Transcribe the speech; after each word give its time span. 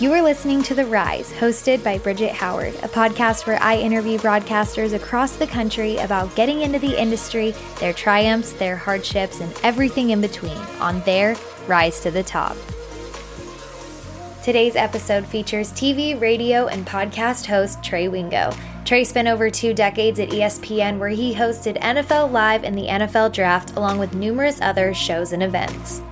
You 0.00 0.12
are 0.12 0.22
listening 0.22 0.62
to 0.62 0.76
The 0.76 0.86
Rise, 0.86 1.32
hosted 1.32 1.82
by 1.82 1.98
Bridget 1.98 2.30
Howard, 2.30 2.72
a 2.84 2.88
podcast 2.88 3.48
where 3.48 3.60
I 3.60 3.78
interview 3.78 4.16
broadcasters 4.18 4.94
across 4.94 5.34
the 5.34 5.46
country 5.48 5.96
about 5.96 6.32
getting 6.36 6.60
into 6.60 6.78
the 6.78 6.96
industry, 6.96 7.52
their 7.80 7.92
triumphs, 7.92 8.52
their 8.52 8.76
hardships, 8.76 9.40
and 9.40 9.52
everything 9.64 10.10
in 10.10 10.20
between 10.20 10.56
on 10.78 11.00
their 11.00 11.34
rise 11.66 11.98
to 12.02 12.12
the 12.12 12.22
top. 12.22 12.56
Today's 14.44 14.76
episode 14.76 15.26
features 15.26 15.72
TV, 15.72 16.18
radio, 16.20 16.68
and 16.68 16.86
podcast 16.86 17.46
host 17.46 17.82
Trey 17.82 18.06
Wingo. 18.06 18.52
Trey 18.84 19.02
spent 19.02 19.26
over 19.26 19.50
two 19.50 19.74
decades 19.74 20.20
at 20.20 20.28
ESPN, 20.28 21.00
where 21.00 21.08
he 21.08 21.34
hosted 21.34 21.76
NFL 21.80 22.30
Live 22.30 22.62
and 22.62 22.78
the 22.78 22.86
NFL 22.86 23.32
Draft, 23.32 23.76
along 23.76 23.98
with 23.98 24.14
numerous 24.14 24.60
other 24.60 24.94
shows 24.94 25.32
and 25.32 25.42
events. 25.42 26.02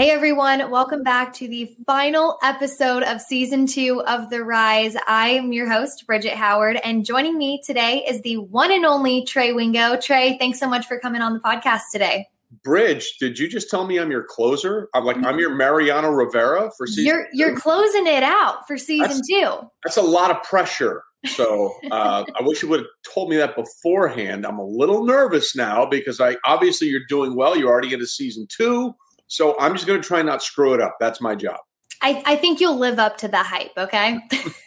Hey 0.00 0.12
everyone, 0.12 0.70
welcome 0.70 1.02
back 1.02 1.34
to 1.34 1.46
the 1.46 1.76
final 1.84 2.38
episode 2.42 3.02
of 3.02 3.20
season 3.20 3.66
two 3.66 4.02
of 4.06 4.30
The 4.30 4.42
Rise. 4.42 4.96
I 5.06 5.28
am 5.32 5.52
your 5.52 5.70
host, 5.70 6.06
Bridget 6.06 6.32
Howard, 6.32 6.80
and 6.82 7.04
joining 7.04 7.36
me 7.36 7.60
today 7.62 8.02
is 8.08 8.22
the 8.22 8.38
one 8.38 8.72
and 8.72 8.86
only 8.86 9.26
Trey 9.26 9.52
Wingo. 9.52 10.00
Trey, 10.00 10.38
thanks 10.38 10.58
so 10.58 10.66
much 10.66 10.86
for 10.86 10.98
coming 10.98 11.20
on 11.20 11.34
the 11.34 11.38
podcast 11.40 11.82
today. 11.92 12.26
Bridge, 12.64 13.18
did 13.20 13.38
you 13.38 13.46
just 13.46 13.68
tell 13.68 13.86
me 13.86 13.98
I'm 13.98 14.10
your 14.10 14.22
closer? 14.22 14.88
I'm 14.94 15.04
like 15.04 15.18
I'm 15.18 15.38
your 15.38 15.54
Mariano 15.54 16.08
Rivera 16.08 16.70
for 16.78 16.86
season. 16.86 17.04
You're 17.04 17.26
you're 17.34 17.56
closing 17.58 18.06
it 18.06 18.22
out 18.22 18.66
for 18.66 18.78
season 18.78 19.02
That's- 19.02 19.28
two. 19.28 19.70
That's 19.84 19.98
a 19.98 20.02
lot 20.02 20.30
of 20.30 20.42
pressure. 20.44 21.02
So 21.26 21.74
uh, 21.90 22.24
I 22.34 22.42
wish 22.42 22.62
you 22.62 22.70
would 22.70 22.80
have 22.80 22.88
told 23.12 23.28
me 23.28 23.36
that 23.36 23.54
beforehand. 23.54 24.46
I'm 24.46 24.58
a 24.58 24.64
little 24.64 25.04
nervous 25.04 25.54
now 25.54 25.84
because 25.84 26.18
I 26.22 26.36
obviously 26.46 26.88
you're 26.88 27.04
doing 27.06 27.36
well. 27.36 27.54
You're 27.54 27.68
already 27.68 27.92
into 27.92 28.06
season 28.06 28.46
two, 28.48 28.94
so 29.30 29.56
I'm 29.60 29.74
just 29.74 29.86
going 29.86 30.02
to 30.02 30.06
try 30.06 30.22
not 30.22 30.42
screw 30.42 30.74
it 30.74 30.80
up. 30.80 30.96
That's 30.98 31.20
my 31.20 31.36
job. 31.36 31.60
I, 32.02 32.20
I 32.26 32.36
think 32.36 32.60
you'll 32.60 32.78
live 32.78 32.98
up 32.98 33.18
to 33.18 33.28
the 33.28 33.38
hype, 33.38 33.70
okay? 33.78 34.18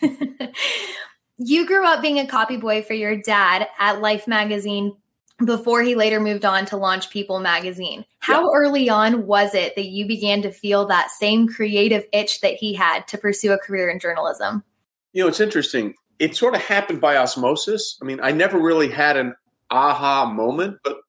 you 1.37 1.67
grew 1.67 1.85
up 1.85 2.01
being 2.01 2.17
a 2.17 2.25
copy 2.25 2.55
boy 2.55 2.81
for 2.81 2.93
your 2.93 3.17
dad 3.17 3.67
at 3.77 3.99
Life 3.99 4.25
magazine 4.25 4.95
before 5.43 5.81
he 5.81 5.95
later 5.95 6.21
moved 6.21 6.45
on 6.45 6.65
to 6.67 6.77
launch 6.77 7.09
People 7.09 7.41
magazine. 7.41 8.05
How 8.19 8.53
early 8.53 8.89
on 8.89 9.27
was 9.27 9.53
it 9.53 9.75
that 9.75 9.87
you 9.87 10.07
began 10.07 10.41
to 10.43 10.51
feel 10.51 10.85
that 10.85 11.11
same 11.11 11.49
creative 11.49 12.05
itch 12.13 12.39
that 12.39 12.53
he 12.53 12.73
had 12.73 13.05
to 13.09 13.17
pursue 13.17 13.51
a 13.51 13.57
career 13.57 13.89
in 13.89 13.99
journalism? 13.99 14.63
You 15.11 15.23
know, 15.23 15.27
it's 15.27 15.41
interesting. 15.41 15.95
It 16.19 16.37
sort 16.37 16.55
of 16.55 16.61
happened 16.61 17.01
by 17.01 17.17
osmosis. 17.17 17.97
I 18.01 18.05
mean, 18.05 18.21
I 18.21 18.31
never 18.31 18.57
really 18.57 18.89
had 18.89 19.17
an 19.17 19.35
aha 19.69 20.31
moment, 20.31 20.77
but 20.85 20.99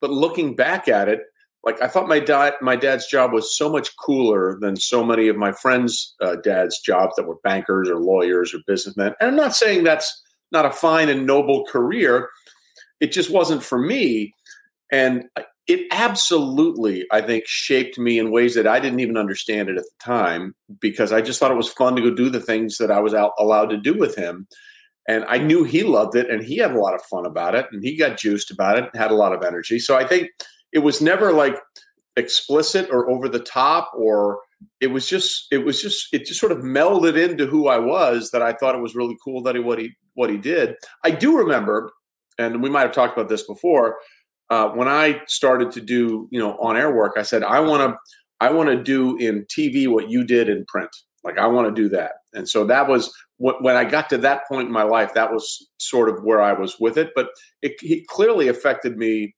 but 0.00 0.10
looking 0.10 0.56
back 0.56 0.88
at 0.88 1.08
it, 1.08 1.20
like 1.64 1.80
I 1.82 1.88
thought 1.88 2.08
my 2.08 2.20
dad 2.20 2.54
my 2.60 2.76
dad's 2.76 3.06
job 3.06 3.32
was 3.32 3.56
so 3.56 3.70
much 3.70 3.96
cooler 3.96 4.58
than 4.60 4.76
so 4.76 5.04
many 5.04 5.28
of 5.28 5.36
my 5.36 5.52
friends' 5.52 6.14
uh, 6.20 6.36
dad's 6.36 6.80
jobs 6.80 7.14
that 7.16 7.26
were 7.26 7.38
bankers 7.42 7.88
or 7.88 7.96
lawyers 7.96 8.54
or 8.54 8.58
businessmen. 8.66 9.14
And 9.20 9.30
I'm 9.30 9.36
not 9.36 9.54
saying 9.54 9.84
that's 9.84 10.22
not 10.52 10.66
a 10.66 10.70
fine 10.70 11.08
and 11.08 11.26
noble 11.26 11.64
career. 11.64 12.28
It 13.00 13.12
just 13.12 13.30
wasn't 13.30 13.62
for 13.62 13.78
me, 13.78 14.34
and 14.92 15.24
it 15.66 15.86
absolutely, 15.90 17.06
I 17.10 17.22
think, 17.22 17.44
shaped 17.46 17.98
me 17.98 18.18
in 18.18 18.30
ways 18.30 18.54
that 18.54 18.66
I 18.66 18.80
didn't 18.80 19.00
even 19.00 19.16
understand 19.16 19.68
it 19.70 19.78
at 19.78 19.84
the 19.84 20.04
time 20.04 20.54
because 20.80 21.10
I 21.10 21.22
just 21.22 21.40
thought 21.40 21.50
it 21.50 21.56
was 21.56 21.70
fun 21.70 21.96
to 21.96 22.02
go 22.02 22.14
do 22.14 22.28
the 22.28 22.40
things 22.40 22.76
that 22.78 22.90
I 22.90 23.00
was 23.00 23.14
out, 23.14 23.32
allowed 23.38 23.70
to 23.70 23.78
do 23.78 23.94
with 23.94 24.14
him. 24.14 24.46
And 25.08 25.24
I 25.26 25.38
knew 25.38 25.64
he 25.64 25.82
loved 25.82 26.16
it 26.16 26.30
and 26.30 26.42
he 26.42 26.58
had 26.58 26.72
a 26.72 26.80
lot 26.80 26.94
of 26.94 27.02
fun 27.02 27.26
about 27.26 27.54
it 27.54 27.66
and 27.72 27.82
he 27.82 27.96
got 27.96 28.18
juiced 28.18 28.50
about 28.50 28.78
it 28.78 28.84
and 28.92 29.00
had 29.00 29.10
a 29.10 29.16
lot 29.16 29.32
of 29.32 29.42
energy. 29.42 29.78
So 29.78 29.96
I 29.96 30.06
think 30.06 30.28
it 30.74 30.80
was 30.80 31.00
never 31.00 31.32
like 31.32 31.56
explicit 32.16 32.90
or 32.90 33.08
over 33.10 33.28
the 33.28 33.40
top 33.40 33.90
or 33.96 34.40
it 34.80 34.88
was 34.88 35.06
just 35.06 35.46
it 35.50 35.64
was 35.64 35.80
just 35.80 36.08
it 36.12 36.26
just 36.26 36.38
sort 36.38 36.52
of 36.52 36.58
melded 36.58 37.16
into 37.16 37.46
who 37.46 37.68
I 37.68 37.78
was 37.78 38.30
that 38.30 38.42
I 38.42 38.52
thought 38.52 38.74
it 38.74 38.82
was 38.82 38.94
really 38.94 39.16
cool 39.24 39.42
that 39.44 39.54
he 39.54 39.60
what 39.60 39.78
he 39.78 39.92
what 40.14 40.30
he 40.30 40.36
did. 40.36 40.74
I 41.02 41.10
do 41.10 41.38
remember 41.38 41.90
and 42.38 42.62
we 42.62 42.68
might 42.68 42.82
have 42.82 42.92
talked 42.92 43.16
about 43.16 43.28
this 43.28 43.46
before 43.46 43.96
uh, 44.50 44.68
when 44.70 44.88
I 44.88 45.20
started 45.26 45.72
to 45.72 45.80
do 45.80 46.28
you 46.30 46.38
know 46.38 46.56
on 46.58 46.76
air 46.76 46.94
work, 46.94 47.14
I 47.16 47.22
said 47.22 47.42
I 47.42 47.60
want 47.60 47.82
to 47.82 47.98
I 48.40 48.50
want 48.50 48.68
to 48.68 48.82
do 48.82 49.16
in 49.16 49.46
TV 49.46 49.88
what 49.88 50.10
you 50.10 50.24
did 50.24 50.48
in 50.48 50.64
print. 50.66 50.90
Like 51.22 51.38
I 51.38 51.46
want 51.46 51.74
to 51.74 51.82
do 51.82 51.88
that, 51.90 52.12
and 52.34 52.48
so 52.48 52.64
that 52.66 52.86
was 52.86 53.12
what, 53.38 53.62
when 53.62 53.76
I 53.76 53.84
got 53.84 54.10
to 54.10 54.18
that 54.18 54.46
point 54.46 54.66
in 54.66 54.72
my 54.72 54.82
life. 54.82 55.14
That 55.14 55.32
was 55.32 55.66
sort 55.78 56.10
of 56.10 56.22
where 56.22 56.42
I 56.42 56.52
was 56.52 56.76
with 56.78 56.98
it, 56.98 57.12
but 57.16 57.28
it, 57.62 57.72
it 57.80 58.06
clearly 58.08 58.48
affected 58.48 58.98
me 58.98 59.34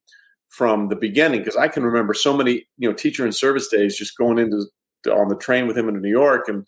from 0.49 0.89
the 0.89 0.97
beginning 0.97 1.41
because 1.41 1.57
I 1.57 1.69
can 1.69 1.83
remember 1.83 2.15
so 2.15 2.37
many 2.37 2.67
you 2.79 2.89
know 2.89 2.95
teacher 2.95 3.25
and 3.25 3.34
service 3.34 3.69
days 3.69 3.97
just 3.97 4.17
going 4.17 4.39
into 4.39 4.67
on 5.11 5.29
the 5.29 5.37
train 5.37 5.67
with 5.67 5.77
him 5.77 5.89
into 5.89 6.01
New 6.01 6.11
York 6.11 6.49
and 6.49 6.67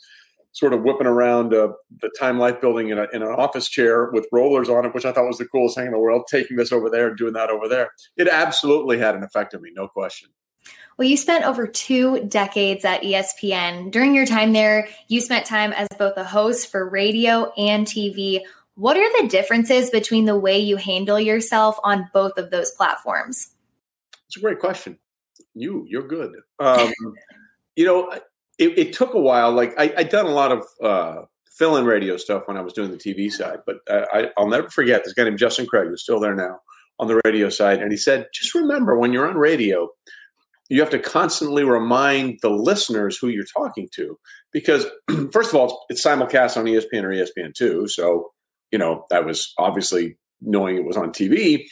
sort 0.53 0.73
of 0.73 0.83
whipping 0.83 1.07
around 1.07 1.55
uh, 1.55 1.69
the 2.01 2.11
Time 2.19 2.39
Life 2.39 2.61
building 2.61 2.89
in, 2.89 2.99
a, 2.99 3.07
in, 3.13 3.23
an 3.23 3.29
office 3.29 3.69
chair 3.69 4.11
with 4.13 4.27
rollers 4.33 4.69
on 4.69 4.85
it, 4.85 4.95
which 4.95 5.05
I 5.05 5.13
thought 5.13 5.27
was 5.27 5.39
the 5.39 5.47
coolest 5.47 5.77
thing 5.77 5.87
in 5.87 5.93
the 5.93 5.99
world, 5.99 6.25
taking 6.29 6.57
this 6.57 6.73
over 6.73 6.91
there 6.91 7.09
and 7.09 7.17
doing 7.17 7.35
that 7.35 7.51
over 7.51 7.69
there. 7.69 7.91
It 8.17 8.29
absolutely 8.29 8.99
had 8.99 9.15
an 9.15 9.23
effect 9.23 9.55
on 9.55 9.63
me, 9.63 9.71
no 9.75 9.89
question. 9.89 10.31
Well, 10.97 11.07
you 11.07 11.17
spent 11.17 11.45
over 11.45 11.67
two 11.67 12.25
decades 12.25 12.85
at 12.85 13.03
ESPN. 13.03 13.93
During 13.93 14.15
your 14.15 14.27
time 14.27 14.53
there, 14.53 14.89
you 15.07 15.21
spent 15.21 15.47
time 15.47 15.73
as 15.73 15.87
both 15.97 16.17
a 16.17 16.25
host 16.25 16.73
for 16.73 16.89
radio 16.89 17.53
and 17.57 17.87
TV. 17.87 18.41
What 18.75 18.97
are 18.97 19.23
the 19.23 19.29
differences 19.29 19.91
between 19.91 20.25
the 20.25 20.39
way 20.39 20.59
you 20.59 20.77
handle 20.77 21.21
yourself 21.21 21.79
on 21.85 22.11
both 22.13 22.37
of 22.37 22.51
those 22.51 22.73
platforms? 22.73 23.51
It's 24.29 24.37
a 24.37 24.41
great 24.41 24.61
question. 24.61 24.99
You, 25.55 25.85
you're 25.89 26.07
good. 26.07 26.33
Um, 26.61 26.93
you 27.77 27.85
know, 27.85 28.11
it, 28.59 28.77
it, 28.77 28.93
took 28.93 29.15
a 29.15 29.21
while. 29.21 29.53
Like 29.53 29.73
I, 29.79 29.95
I'd 29.97 30.09
done 30.09 30.27
a 30.27 30.33
lot 30.33 30.51
of 30.51 30.65
uh, 30.83 31.23
fill-in 31.59 31.85
radio 31.85 32.17
stuff 32.17 32.49
when 32.49 32.57
I 32.57 32.61
was 32.61 32.73
doing 32.73 32.91
the 32.91 32.97
TV 32.97 33.31
side, 33.31 33.61
but 33.65 33.77
I, 33.89 34.31
I'll 34.37 34.49
never 34.49 34.69
forget 34.69 35.05
this 35.05 35.13
guy 35.13 35.23
named 35.25 35.39
Justin 35.39 35.67
Craig, 35.67 35.87
who's 35.87 36.03
still 36.03 36.19
there 36.19 36.35
now 36.35 36.59
on 36.99 37.07
the 37.07 37.21
radio 37.25 37.49
side, 37.49 37.81
and 37.81 37.93
he 37.93 37.97
said, 37.97 38.27
"Just 38.35 38.55
remember 38.55 38.99
when 38.99 39.13
you're 39.13 39.29
on 39.29 39.37
radio, 39.37 39.89
you 40.69 40.81
have 40.81 40.91
to 40.91 40.99
constantly 40.99 41.65
remind 41.65 42.41
the 42.43 42.51
listeners 42.51 43.17
who 43.17 43.29
you're 43.29 43.45
talking 43.45 43.89
to, 43.95 44.19
because 44.53 44.87
first 45.33 45.51
of 45.51 45.55
all, 45.55 45.87
it's 45.89 46.05
simulcast 46.05 46.57
on 46.57 46.65
ESPN 46.65 47.05
or 47.05 47.11
ESPN 47.11 47.55
two, 47.55 47.87
so 47.87 48.33
you 48.73 48.79
know 48.79 49.05
that 49.11 49.25
was 49.25 49.55
obviously 49.59 50.17
knowing 50.41 50.77
it 50.77 50.85
was 50.85 50.97
on 50.97 51.11
TV." 51.13 51.65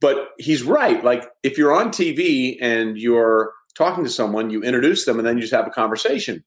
But 0.00 0.28
he's 0.38 0.62
right. 0.62 1.02
Like 1.02 1.28
if 1.42 1.58
you're 1.58 1.72
on 1.72 1.90
TV 1.90 2.56
and 2.60 2.96
you're 2.96 3.52
talking 3.76 4.04
to 4.04 4.10
someone, 4.10 4.50
you 4.50 4.62
introduce 4.62 5.04
them, 5.04 5.18
and 5.18 5.26
then 5.26 5.36
you 5.36 5.42
just 5.42 5.54
have 5.54 5.66
a 5.66 5.70
conversation. 5.70 6.44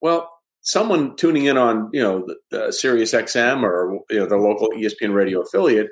Well, 0.00 0.30
someone 0.62 1.16
tuning 1.16 1.46
in 1.46 1.56
on 1.56 1.90
you 1.92 2.02
know 2.02 2.26
the, 2.50 2.72
Sirius 2.72 3.12
XM 3.12 3.62
or 3.62 4.00
you 4.10 4.20
know 4.20 4.26
the 4.26 4.36
local 4.36 4.68
ESPN 4.70 5.14
radio 5.14 5.40
affiliate 5.40 5.88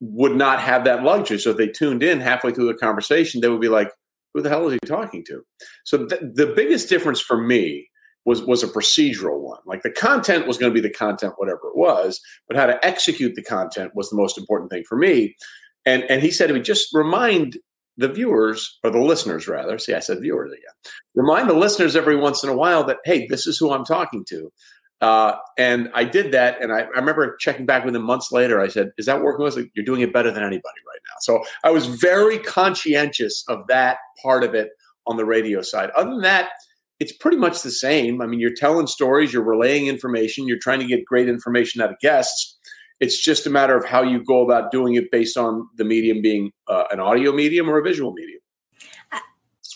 would 0.00 0.34
not 0.34 0.60
have 0.60 0.84
that 0.84 1.04
luxury. 1.04 1.38
So 1.38 1.50
if 1.50 1.56
they 1.56 1.68
tuned 1.68 2.02
in 2.02 2.20
halfway 2.20 2.52
through 2.52 2.66
the 2.66 2.74
conversation, 2.74 3.40
they 3.40 3.48
would 3.48 3.60
be 3.60 3.68
like, 3.68 3.90
"Who 4.34 4.42
the 4.42 4.48
hell 4.48 4.66
is 4.68 4.74
he 4.74 4.78
talking 4.86 5.24
to?" 5.26 5.42
So 5.84 6.06
th- 6.06 6.22
the 6.34 6.52
biggest 6.54 6.88
difference 6.88 7.20
for 7.20 7.40
me 7.40 7.88
was 8.24 8.42
was 8.42 8.62
a 8.62 8.68
procedural 8.68 9.40
one. 9.40 9.60
Like 9.66 9.82
the 9.82 9.90
content 9.90 10.46
was 10.46 10.58
going 10.58 10.72
to 10.72 10.80
be 10.80 10.86
the 10.86 10.94
content, 10.94 11.34
whatever 11.36 11.68
it 11.68 11.76
was, 11.76 12.20
but 12.48 12.56
how 12.56 12.66
to 12.66 12.84
execute 12.84 13.34
the 13.34 13.42
content 13.42 13.92
was 13.94 14.10
the 14.10 14.16
most 14.16 14.38
important 14.38 14.70
thing 14.70 14.84
for 14.88 14.96
me. 14.96 15.36
And 15.84 16.04
and 16.04 16.22
he 16.22 16.30
said 16.30 16.48
to 16.48 16.54
me, 16.54 16.60
just 16.60 16.88
remind 16.92 17.58
the 17.96 18.08
viewers 18.08 18.78
or 18.82 18.90
the 18.90 19.00
listeners 19.00 19.46
rather. 19.48 19.78
See 19.78 19.94
i 19.94 20.00
said 20.00 20.20
viewers 20.20 20.52
again. 20.52 20.92
Remind 21.14 21.48
the 21.48 21.54
listeners 21.54 21.96
every 21.96 22.16
once 22.16 22.42
in 22.42 22.48
a 22.48 22.56
while 22.56 22.84
that 22.84 22.98
hey 23.04 23.26
this 23.26 23.46
is 23.46 23.58
who 23.58 23.72
i'm 23.72 23.84
talking 23.84 24.24
to. 24.28 24.52
Uh, 25.00 25.34
and 25.58 25.90
i 25.94 26.04
did 26.04 26.32
that 26.32 26.62
and 26.62 26.72
I, 26.72 26.82
I, 26.82 26.98
remember 26.98 27.36
checking 27.36 27.66
back 27.66 27.84
with 27.84 27.94
him 27.94 28.02
months 28.02 28.30
later. 28.32 28.60
I 28.60 28.68
said 28.68 28.90
is 28.98 29.06
that 29.06 29.22
working 29.22 29.44
was 29.44 29.56
like, 29.56 29.70
you're 29.74 29.84
doing 29.84 30.00
it 30.00 30.12
better 30.12 30.30
than 30.30 30.42
anybody 30.42 30.80
right 30.88 31.00
now. 31.08 31.16
So 31.20 31.44
i 31.64 31.70
was 31.70 31.86
very 31.86 32.38
conscientious 32.38 33.44
of 33.48 33.66
that 33.68 33.98
part 34.22 34.44
of 34.44 34.54
it 34.54 34.70
on 35.06 35.16
the 35.16 35.24
radio 35.24 35.60
side. 35.62 35.90
Other 35.90 36.10
than 36.10 36.22
that 36.22 36.50
it's 37.00 37.12
pretty 37.12 37.36
much 37.36 37.62
the 37.62 37.70
same. 37.70 38.22
I 38.22 38.26
mean 38.26 38.40
you're 38.40 38.54
telling 38.54 38.86
stories 38.86 39.32
you're 39.32 39.42
relaying 39.42 39.88
information 39.88 40.48
you're 40.48 40.58
trying 40.58 40.80
to 40.80 40.86
get 40.86 41.04
great 41.04 41.28
information 41.28 41.82
out 41.82 41.90
of 41.90 41.98
guests 41.98 42.56
it's 43.02 43.20
just 43.20 43.48
a 43.48 43.50
matter 43.50 43.76
of 43.76 43.84
how 43.84 44.00
you 44.00 44.22
go 44.24 44.44
about 44.44 44.70
doing 44.70 44.94
it 44.94 45.10
based 45.10 45.36
on 45.36 45.68
the 45.76 45.84
medium 45.84 46.22
being 46.22 46.52
uh, 46.68 46.84
an 46.92 47.00
audio 47.00 47.32
medium 47.32 47.68
or 47.68 47.78
a 47.78 47.82
visual 47.82 48.12
medium. 48.12 48.38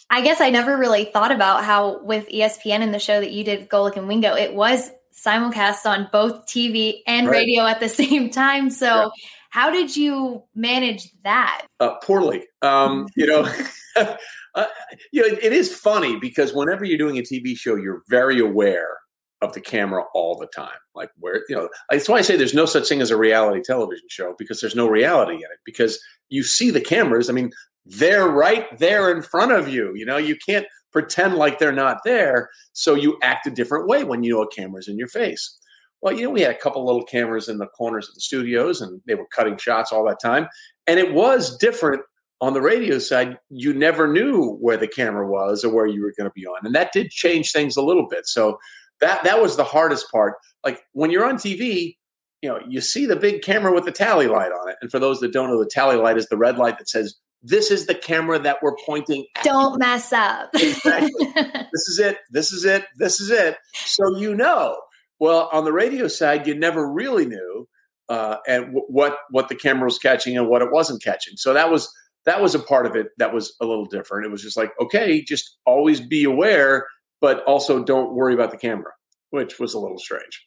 I 0.09 0.21
guess 0.21 0.41
I 0.41 0.51
never 0.51 0.77
really 0.77 1.07
thought 1.07 1.33
about 1.33 1.65
how 1.65 2.01
with 2.05 2.29
ESPN 2.29 2.83
and 2.83 2.95
the 2.95 3.01
show 3.01 3.19
that 3.19 3.33
you 3.33 3.43
did, 3.43 3.69
Golic 3.69 3.97
and 3.97 4.07
Wingo, 4.07 4.37
it 4.37 4.55
was 4.55 4.93
simulcast 5.13 5.85
on 5.87 6.09
both 6.13 6.47
TV 6.47 7.01
and 7.09 7.27
right. 7.27 7.39
radio 7.39 7.67
at 7.67 7.81
the 7.81 7.89
same 8.03 8.31
time. 8.31 8.71
So, 8.71 8.87
yeah. 8.87 9.09
how 9.51 9.71
did 9.71 9.97
you 9.97 10.45
manage 10.55 11.11
that? 11.25 11.67
Uh, 11.81 11.95
poorly. 12.05 12.47
Um, 12.63 13.09
you 13.17 13.27
know, 13.27 13.53
uh, 13.97 14.67
you 15.11 15.23
know, 15.23 15.27
it, 15.27 15.43
it 15.43 15.53
is 15.53 15.75
funny 15.75 16.17
because 16.21 16.55
whenever 16.55 16.85
you're 16.85 16.97
doing 16.97 17.19
a 17.19 17.23
TV 17.23 17.57
show, 17.57 17.75
you're 17.75 18.05
very 18.09 18.39
aware 18.39 18.99
of 19.43 19.53
the 19.53 19.61
camera 19.61 20.05
all 20.15 20.37
the 20.37 20.47
time. 20.47 20.79
Like 20.95 21.11
where 21.19 21.43
you 21.49 21.57
know, 21.57 21.69
that's 21.91 22.09
why 22.09 22.19
I 22.19 22.23
say 22.23 22.37
there's 22.37 22.55
no 22.55 22.67
such 22.67 22.89
thing 22.89 23.03
as 23.03 23.11
a 23.11 23.17
reality 23.17 23.61
television 23.63 24.07
show 24.09 24.35
because 24.39 24.61
there's 24.61 24.75
no 24.75 24.89
reality 24.89 25.35
in 25.35 25.43
it 25.43 25.61
because 25.65 26.01
you 26.29 26.43
see 26.43 26.71
the 26.71 26.81
cameras. 26.81 27.29
I 27.29 27.33
mean, 27.33 27.51
they're 27.85 28.29
right 28.29 28.67
there 28.79 29.15
in 29.15 29.23
front 29.23 29.53
of 29.53 29.69
you. 29.69 29.95
You 29.95 30.07
know, 30.07 30.17
you 30.17 30.37
can't 30.37 30.67
pretend 30.93 31.35
like 31.35 31.59
they're 31.59 31.73
not 31.73 31.99
there. 32.05 32.49
So 32.73 32.95
you 32.95 33.19
act 33.23 33.47
a 33.47 33.51
different 33.51 33.87
way 33.87 34.05
when 34.05 34.23
you 34.23 34.35
know 34.35 34.43
a 34.43 34.49
camera's 34.49 34.89
in 34.89 34.99
your 34.99 35.09
face. 35.09 35.59
Well, 36.01 36.15
you 36.15 36.25
know, 36.25 36.31
we 36.31 36.43
had 36.43 36.53
a 36.53 36.59
couple 36.59 36.85
little 36.85 37.05
cameras 37.05 37.49
in 37.49 37.59
the 37.59 37.67
corners 37.67 38.09
of 38.09 38.15
the 38.15 38.21
studios 38.21 38.81
and 38.81 39.01
they 39.07 39.15
were 39.15 39.27
cutting 39.31 39.57
shots 39.57 39.93
all 39.93 40.07
that 40.07 40.21
time. 40.21 40.49
And 40.87 40.99
it 40.99 41.13
was 41.13 41.57
different 41.59 42.03
on 42.41 42.55
the 42.55 42.61
radio 42.61 42.99
side. 42.99 43.39
You 43.51 43.73
never 43.73 44.07
knew 44.11 44.53
where 44.61 44.77
the 44.77 44.89
camera 44.89 45.29
was 45.29 45.65
or 45.65 45.75
where 45.75 45.87
you 45.87 46.03
were 46.03 46.15
going 46.17 46.31
to 46.31 46.35
be 46.35 46.47
on. 46.47 46.65
And 46.65 46.75
that 46.75 46.93
did 46.93 47.11
change 47.11 47.51
things 47.51 47.77
a 47.77 47.83
little 47.83 48.07
bit. 48.09 48.27
So 48.27 48.59
that 49.01 49.25
that 49.25 49.41
was 49.41 49.57
the 49.57 49.65
hardest 49.65 50.11
part. 50.11 50.35
Like 50.65 50.81
when 50.93 51.11
you're 51.11 51.25
on 51.25 51.37
TV, 51.37 51.97
you 52.43 52.49
know, 52.49 52.61
you 52.69 52.81
see 52.81 53.07
the 53.07 53.17
big 53.17 53.43
camera 53.43 53.73
with 53.73 53.85
the 53.85 53.93
tally 53.93 54.27
light 54.27 54.53
on 54.53 54.69
it. 54.69 54.77
And 54.81 54.91
for 54.91 54.99
those 54.99 55.21
that 55.21 55.33
don't 55.33 55.49
know, 55.49 55.59
the 55.59 55.71
tally 55.71 55.97
light 55.97 56.17
is 56.17 56.29
the 56.29 56.37
red 56.37 56.59
light 56.59 56.79
that 56.79 56.89
says, 56.89 57.15
this 57.43 57.71
is 57.71 57.87
the 57.87 57.95
camera 57.95 58.39
that 58.39 58.59
we're 58.63 58.77
pointing 58.85 59.25
at. 59.37 59.45
Don't 59.45 59.79
mess 59.79 60.13
up. 60.13 60.51
exactly. 60.55 61.27
this 61.35 61.89
is 61.89 61.99
it. 61.99 62.19
This 62.31 62.53
is 62.53 62.65
it. 62.65 62.85
This 62.97 63.21
is 63.21 63.31
it. 63.31 63.57
So 63.75 64.17
you 64.17 64.35
know. 64.35 64.79
Well, 65.19 65.49
on 65.51 65.65
the 65.65 65.73
radio 65.73 66.09
side, 66.09 66.47
you 66.47 66.55
never 66.55 66.91
really 66.93 67.25
knew 67.25 67.67
uh, 68.09 68.37
and 68.47 68.67
w- 68.67 68.87
what 68.89 69.19
what 69.31 69.49
the 69.49 69.55
camera 69.55 69.85
was 69.85 69.99
catching 69.99 70.37
and 70.37 70.49
what 70.49 70.63
it 70.63 70.71
wasn't 70.71 71.03
catching. 71.03 71.37
So 71.37 71.53
that 71.55 71.71
was 71.71 71.93
that 72.25 72.43
was 72.43 72.55
a 72.55 72.59
part 72.59 72.87
of 72.87 72.97
it 72.97 73.09
that 73.19 73.33
was 73.33 73.55
a 73.61 73.67
little 73.67 73.87
different. 73.87 74.27
It 74.27 74.31
was 74.31 74.43
just 74.43 74.57
like, 74.57 74.73
okay, 74.81 75.23
just 75.23 75.57
always 75.65 76.01
be 76.01 76.25
aware, 76.25 76.87
but 77.21 77.43
also 77.45 77.83
don't 77.83 78.15
worry 78.15 78.35
about 78.35 78.51
the 78.51 78.59
camera, 78.59 78.93
which 79.31 79.59
was 79.59 79.75
a 79.75 79.79
little 79.79 79.99
strange. 79.99 80.45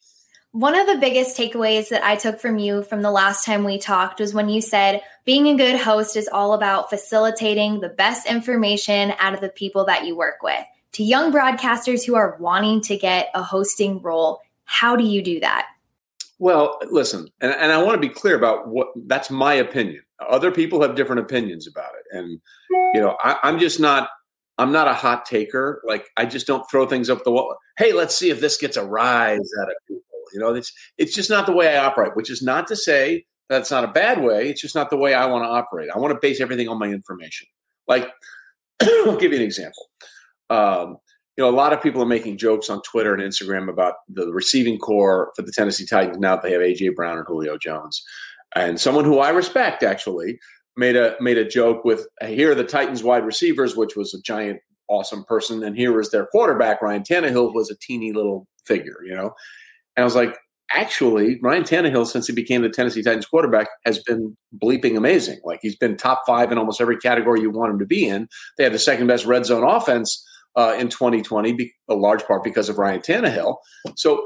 One 0.51 0.75
of 0.75 0.87
the 0.87 0.97
biggest 0.97 1.37
takeaways 1.37 1.89
that 1.89 2.03
I 2.03 2.15
took 2.15 2.39
from 2.39 2.57
you 2.57 2.81
from 2.81 3.03
the 3.03 3.11
last 3.11 3.45
time 3.45 3.63
we 3.63 3.77
talked 3.77 4.19
was 4.19 4.33
when 4.33 4.49
you 4.49 4.61
said 4.61 5.01
being 5.23 5.47
a 5.47 5.55
good 5.55 5.79
host 5.79 6.15
is 6.15 6.27
all 6.27 6.53
about 6.53 6.89
facilitating 6.89 7.79
the 7.79 7.89
best 7.89 8.25
information 8.25 9.13
out 9.19 9.35
of 9.35 9.41
the 9.41 9.49
people 9.49 9.85
that 9.85 10.05
you 10.05 10.17
work 10.17 10.41
with. 10.41 10.65
To 10.93 11.03
young 11.03 11.31
broadcasters 11.31 12.03
who 12.03 12.15
are 12.15 12.35
wanting 12.39 12.81
to 12.81 12.97
get 12.97 13.29
a 13.35 13.43
hosting 13.43 14.01
role, 14.01 14.41
how 14.65 14.95
do 14.95 15.03
you 15.03 15.21
do 15.21 15.39
that? 15.39 15.67
Well, 16.39 16.79
listen, 16.89 17.27
and, 17.41 17.53
and 17.53 17.71
I 17.71 17.83
want 17.83 18.01
to 18.01 18.07
be 18.07 18.13
clear 18.13 18.35
about 18.35 18.67
what 18.69 18.87
that's 19.05 19.29
my 19.29 19.53
opinion. 19.53 20.01
Other 20.19 20.51
people 20.51 20.81
have 20.81 20.95
different 20.95 21.21
opinions 21.21 21.67
about 21.67 21.91
it. 21.99 22.17
And, 22.17 22.41
you 22.95 23.01
know, 23.01 23.17
I, 23.23 23.37
I'm 23.43 23.59
just 23.59 23.79
not 23.79 24.09
I'm 24.59 24.73
not 24.73 24.89
a 24.89 24.93
hot 24.93 25.25
taker. 25.25 25.81
Like 25.85 26.09
I 26.17 26.25
just 26.25 26.45
don't 26.45 26.69
throw 26.69 26.85
things 26.85 27.09
up 27.09 27.23
the 27.23 27.31
wall. 27.31 27.55
Hey, 27.77 27.93
let's 27.93 28.13
see 28.13 28.29
if 28.29 28.41
this 28.41 28.57
gets 28.57 28.77
a 28.77 28.85
rise 28.85 29.49
out 29.61 29.69
of 29.69 29.75
people. 29.87 30.03
You 30.33 30.39
know, 30.39 30.53
it's 30.53 30.71
it's 30.97 31.15
just 31.15 31.29
not 31.29 31.45
the 31.45 31.53
way 31.53 31.75
I 31.75 31.83
operate. 31.83 32.15
Which 32.15 32.29
is 32.29 32.43
not 32.43 32.67
to 32.67 32.75
say 32.75 33.25
that's 33.47 33.71
not 33.71 33.85
a 33.85 33.87
bad 33.87 34.21
way. 34.21 34.49
It's 34.49 34.61
just 34.61 34.75
not 34.75 34.89
the 34.89 34.97
way 34.97 35.13
I 35.13 35.25
want 35.25 35.43
to 35.45 35.49
operate. 35.49 35.89
I 35.93 35.97
want 35.97 36.13
to 36.13 36.19
base 36.19 36.41
everything 36.41 36.67
on 36.67 36.77
my 36.77 36.87
information. 36.87 37.47
Like, 37.87 38.07
I'll 38.81 39.17
give 39.17 39.31
you 39.31 39.39
an 39.39 39.43
example. 39.43 39.89
Um, 40.49 40.97
you 41.35 41.43
know, 41.43 41.49
a 41.49 41.55
lot 41.55 41.71
of 41.71 41.81
people 41.81 42.03
are 42.03 42.05
making 42.05 42.37
jokes 42.37 42.69
on 42.69 42.81
Twitter 42.81 43.13
and 43.13 43.23
Instagram 43.23 43.69
about 43.69 43.95
the 44.09 44.31
receiving 44.31 44.77
corps 44.77 45.31
for 45.35 45.41
the 45.41 45.53
Tennessee 45.53 45.85
Titans 45.85 46.19
now 46.19 46.35
that 46.35 46.43
they 46.43 46.51
have 46.51 46.61
AJ 46.61 46.95
Brown 46.95 47.17
and 47.17 47.25
Julio 47.25 47.57
Jones. 47.57 48.03
And 48.55 48.79
someone 48.79 49.05
who 49.05 49.19
I 49.19 49.29
respect 49.29 49.81
actually 49.81 50.37
made 50.79 50.95
a 50.95 51.15
made 51.19 51.37
a 51.37 51.45
joke 51.45 51.83
with 51.83 52.07
here 52.25 52.51
are 52.51 52.55
the 52.55 52.63
Titans 52.63 53.03
wide 53.03 53.25
receivers, 53.25 53.75
which 53.75 53.95
was 53.95 54.13
a 54.13 54.21
giant, 54.21 54.61
awesome 54.87 55.25
person, 55.25 55.61
and 55.63 55.75
here 55.75 55.95
was 55.95 56.09
their 56.09 56.25
quarterback. 56.27 56.81
Ryan 56.81 57.03
Tannehill 57.03 57.53
was 57.53 57.69
a 57.69 57.75
teeny 57.79 58.13
little 58.13 58.47
figure, 58.65 58.97
you 59.05 59.13
know. 59.13 59.33
And 59.95 60.03
I 60.03 60.05
was 60.05 60.15
like, 60.15 60.37
actually, 60.73 61.37
Ryan 61.43 61.63
Tannehill, 61.63 62.07
since 62.07 62.27
he 62.27 62.33
became 62.33 62.61
the 62.61 62.69
Tennessee 62.69 63.03
Titans 63.03 63.25
quarterback, 63.25 63.67
has 63.85 64.01
been 64.01 64.35
bleeping 64.63 64.97
amazing. 64.97 65.39
Like 65.43 65.59
he's 65.61 65.75
been 65.75 65.97
top 65.97 66.23
five 66.25 66.51
in 66.51 66.57
almost 66.57 66.81
every 66.81 66.97
category 66.97 67.41
you 67.41 67.51
want 67.51 67.73
him 67.73 67.79
to 67.79 67.85
be 67.85 68.07
in. 68.07 68.27
They 68.57 68.63
had 68.63 68.73
the 68.73 68.79
second 68.79 69.07
best 69.07 69.25
red 69.25 69.45
zone 69.45 69.63
offense 69.63 70.25
uh, 70.55 70.75
in 70.79 70.87
2020, 70.89 71.71
a 71.89 71.93
large 71.93 72.23
part 72.23 72.43
because 72.43 72.69
of 72.69 72.77
Ryan 72.77 73.01
Tannehill. 73.01 73.57
So 73.95 74.25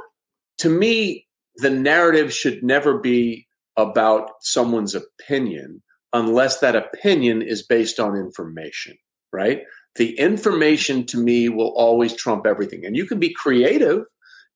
to 0.59 0.69
me, 0.69 1.27
the 1.57 1.71
narrative 1.71 2.31
should 2.33 2.63
never 2.63 2.99
be 2.99 3.47
about 3.75 4.29
someone's 4.41 4.95
opinion 4.95 5.81
unless 6.13 6.59
that 6.59 6.75
opinion 6.75 7.41
is 7.41 7.63
based 7.63 7.99
on 7.99 8.15
information, 8.15 8.95
right? 9.31 9.63
The 9.95 10.17
information 10.17 11.05
to 11.07 11.17
me 11.17 11.49
will 11.49 11.73
always 11.75 12.15
trump 12.15 12.45
everything. 12.45 12.85
And 12.85 12.95
you 12.95 13.05
can 13.05 13.19
be 13.19 13.33
creative 13.33 14.05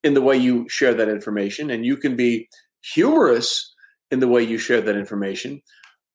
in 0.03 0.13
the 0.13 0.21
way 0.21 0.37
you 0.37 0.69
share 0.69 0.93
that 0.93 1.09
information, 1.09 1.69
and 1.69 1.85
you 1.85 1.97
can 1.97 2.15
be 2.15 2.47
humorous 2.93 3.73
in 4.11 4.19
the 4.19 4.27
way 4.27 4.41
you 4.41 4.57
share 4.57 4.81
that 4.81 4.95
information. 4.95 5.61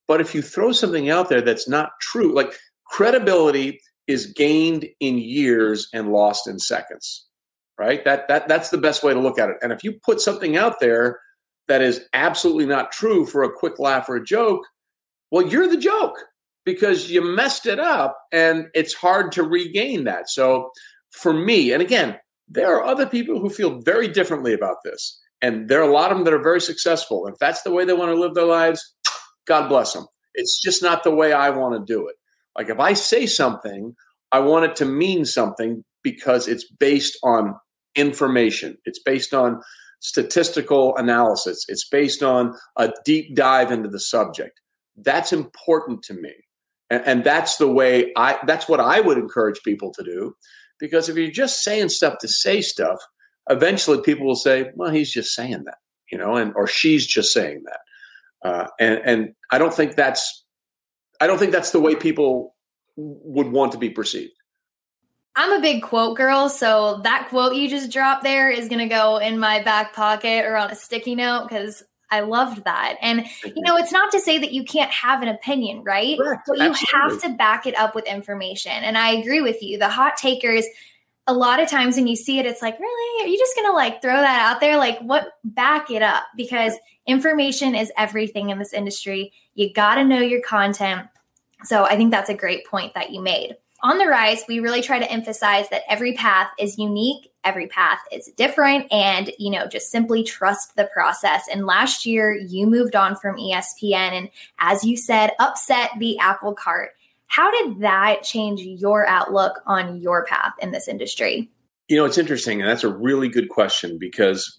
But 0.09 0.21
if 0.21 0.35
you 0.35 0.43
throw 0.43 0.73
something 0.73 1.11
out 1.11 1.29
there 1.29 1.43
that's 1.43 1.69
not 1.69 1.91
true, 2.01 2.35
like 2.35 2.59
credibility 2.87 3.81
is 4.07 4.27
gained 4.27 4.87
in 5.01 5.19
years 5.19 5.89
and 5.93 6.13
lost 6.13 6.47
in 6.47 6.59
seconds, 6.59 7.27
right? 7.79 8.05
That 8.05 8.29
that 8.29 8.49
that's 8.49 8.71
the 8.71 8.79
best 8.79 9.03
way 9.03 9.15
to 9.15 9.21
look 9.21 9.39
at 9.39 9.51
it. 9.51 9.57
And 9.63 9.73
if 9.73 9.85
you 9.85 9.95
put 10.05 10.21
something 10.21 10.57
out 10.57 10.81
there 10.81 11.21
that 11.69 11.83
is 11.83 12.05
absolutely 12.13 12.67
not 12.67 12.93
true 12.93 13.25
for 13.27 13.43
a 13.43 13.53
quick 13.53 13.79
laugh 13.79 14.09
or 14.09 14.17
a 14.17 14.25
joke, 14.25 14.65
well, 15.33 15.47
you're 15.49 15.67
the 15.67 15.79
joke 15.79 16.17
because 16.65 17.11
you 17.11 17.23
messed 17.23 17.65
it 17.67 17.81
up 17.81 18.19
and 18.31 18.67
it's 18.75 18.93
hard 18.93 19.33
to 19.33 19.43
regain 19.43 20.05
that. 20.05 20.29
So 20.29 20.71
for 21.11 21.33
me, 21.33 21.73
and 21.73 21.83
again, 21.83 22.19
there 22.49 22.77
are 22.77 22.85
other 22.85 23.07
people 23.07 23.41
who 23.41 23.49
feel 23.49 23.81
very 23.81 24.09
differently 24.09 24.53
about 24.53 24.77
this. 24.85 25.19
And 25.41 25.69
there 25.69 25.81
are 25.81 25.89
a 25.89 25.93
lot 25.93 26.13
of 26.13 26.19
them 26.19 26.25
that 26.27 26.35
are 26.35 26.43
very 26.43 26.61
successful. 26.61 27.27
If 27.27 27.39
that's 27.41 27.63
the 27.63 27.73
way 27.73 27.85
they 27.85 27.95
want 27.95 28.11
to 28.11 28.21
live 28.21 28.35
their 28.35 28.45
lives, 28.45 28.95
God 29.47 29.69
bless 29.69 29.95
them. 29.95 30.07
It's 30.35 30.61
just 30.63 30.83
not 30.83 31.03
the 31.03 31.15
way 31.15 31.33
I 31.33 31.49
want 31.49 31.75
to 31.75 31.93
do 31.93 32.07
it. 32.07 32.15
Like 32.57 32.69
if 32.69 32.79
I 32.79 32.93
say 32.93 33.25
something, 33.27 33.97
I 34.31 34.41
want 34.41 34.67
it 34.67 34.77
to 34.77 34.85
mean 34.85 35.25
something 35.25 35.83
because 36.03 36.47
it's 36.47 36.71
based 36.71 37.19
on 37.25 37.55
information. 37.97 38.77
It's 38.85 39.01
based 39.03 39.33
on 39.33 39.63
statistical 40.01 40.95
analysis. 40.97 41.65
It's 41.69 41.89
based 41.89 42.23
on 42.23 42.55
a 42.77 42.93
deep 43.05 43.35
dive 43.35 43.73
into 43.73 43.89
the 43.89 44.01
subject. 44.01 44.61
That's 44.97 45.33
important 45.33 46.03
to 46.05 46.15
me. 46.15 46.33
And, 46.91 47.03
and 47.07 47.25
that's 47.25 47.57
the 47.57 47.71
way 47.71 48.13
I, 48.17 48.39
that's 48.47 48.69
what 48.69 48.81
I 48.81 49.01
would 49.01 49.19
encourage 49.19 49.63
people 49.63 49.93
to 49.95 50.05
do. 50.05 50.37
Because 50.79 51.09
if 51.09 51.17
you're 51.17 51.31
just 51.31 51.63
saying 51.63 51.91
stuff 51.91 52.19
to 52.21 52.29
say 52.29 52.61
stuff, 52.61 52.99
eventually 53.49 54.03
people 54.03 54.27
will 54.27 54.35
say, 54.35 54.71
well, 54.75 54.91
he's 54.91 55.13
just 55.13 55.35
saying 55.35 55.65
that, 55.65 55.79
you 56.11 56.19
know, 56.19 56.37
and, 56.37 56.53
or 56.57 56.67
she's 56.67 57.07
just 57.07 57.33
saying 57.33 57.63
that. 57.65 58.49
Uh, 58.49 58.67
and, 58.81 59.01
and 59.05 59.35
I 59.51 59.59
don't 59.59 59.73
think 59.73 59.95
that's, 59.95 60.45
I 61.21 61.27
don't 61.27 61.39
think 61.39 61.53
that's 61.53 61.71
the 61.71 61.81
way 61.81 61.95
people 61.95 62.57
would 62.97 63.49
want 63.49 63.73
to 63.73 63.79
be 63.79 63.91
perceived. 63.91 64.33
I'm 65.35 65.53
a 65.53 65.61
big 65.61 65.83
quote 65.83 66.17
girl, 66.19 66.51
so 66.51 67.01
that 67.05 67.29
quote 67.31 67.55
you 67.55 67.69
just 67.69 67.91
dropped 67.91 68.23
there 68.23 68.51
is 68.51 68.69
going 68.69 68.81
to 68.81 68.95
go 68.95 69.17
in 69.17 69.39
my 69.39 69.63
back 69.63 69.95
pocket 69.95 70.45
or 70.45 70.57
on 70.57 70.71
a 70.71 70.75
sticky 70.75 71.15
note 71.15 71.49
because 71.49 71.83
I 72.13 72.21
loved 72.21 72.65
that. 72.65 72.97
And, 73.03 73.27
you 73.45 73.63
know, 73.63 73.77
it's 73.77 73.91
not 73.91 74.13
to 74.13 74.21
say 74.21 74.39
that 74.39 74.53
you 74.53 74.65
can't 74.65 74.91
have 74.91 75.23
an 75.23 75.29
opinion, 75.29 75.83
right? 75.83 76.17
Correct. 76.19 76.45
But 76.47 76.59
you 76.59 76.71
Absolutely. 76.71 77.01
have 77.01 77.23
to 77.23 77.37
back 77.37 77.67
it 77.67 77.77
up 77.77 77.95
with 77.95 78.07
information. 78.07 78.73
And 78.73 78.97
I 78.97 79.15
agree 79.15 79.41
with 79.41 79.63
you. 79.63 79.79
The 79.79 79.89
hot 79.89 80.17
takers, 80.17 80.65
a 81.27 81.35
lot 81.35 81.61
of 81.61 81.69
times 81.69 81.97
when 81.97 82.07
you 82.07 82.15
see 82.15 82.39
it, 82.39 82.47
it's 82.47 82.63
like, 82.63 82.79
really? 82.79 83.25
Are 83.25 83.29
you 83.29 83.39
just 83.39 83.57
going 83.57 83.69
to 83.69 83.73
like 83.73 84.01
throw 84.01 84.17
that 84.17 84.53
out 84.53 84.61
there? 84.61 84.77
Like, 84.77 85.01
what? 85.01 85.33
Back 85.43 85.91
it 85.91 86.03
up 86.03 86.25
because 86.37 86.75
information 87.07 87.75
is 87.75 87.91
everything 87.97 88.51
in 88.51 88.59
this 88.59 88.73
industry. 88.73 89.33
You 89.55 89.73
got 89.73 89.97
to 89.97 90.05
know 90.05 90.21
your 90.21 90.43
content. 90.43 91.09
So 91.65 91.85
I 91.85 91.97
think 91.97 92.11
that's 92.11 92.31
a 92.31 92.35
great 92.35 92.67
point 92.67 92.95
that 92.95 93.11
you 93.11 93.21
made 93.21 93.57
on 93.83 93.99
the 93.99 94.07
rise, 94.07 94.45
we 94.47 94.61
really 94.61 94.81
try 94.81 94.99
to 94.99 95.11
emphasize 95.11 95.69
that 95.71 95.83
every 95.89 96.15
path 96.15 96.49
is 96.59 96.79
unique, 96.79 97.32
every 97.45 97.67
path 97.67 97.99
is 98.11 98.31
different, 98.37 98.93
and 98.93 99.31
you 99.39 99.51
know, 99.51 99.67
just 99.67 99.91
simply 99.91 100.23
trust 100.23 100.77
the 100.77 100.89
process. 100.93 101.47
And 101.53 101.67
last 101.67 102.07
year, 102.07 102.35
you 102.35 102.67
moved 102.67 102.97
on 102.97 103.17
from 103.17 103.37
ESPN, 103.37 104.13
and 104.13 104.29
as 104.59 104.85
you 104.85 104.97
said, 104.97 105.33
upset 105.39 105.91
the 105.99 106.19
apple 106.19 106.55
cart. 106.55 106.91
How 107.27 107.51
did 107.51 107.81
that 107.81 108.23
change 108.23 108.61
your 108.61 109.07
outlook 109.07 109.61
on 109.67 110.01
your 110.01 110.25
path 110.27 110.53
in 110.61 110.71
this 110.71 110.87
industry? 110.87 111.51
You 111.89 111.97
know, 111.97 112.05
it's 112.05 112.19
interesting, 112.19 112.61
and 112.61 112.69
that's 112.69 112.85
a 112.85 112.93
really 112.93 113.29
good 113.29 113.49
question 113.49 113.99
because 113.99 114.59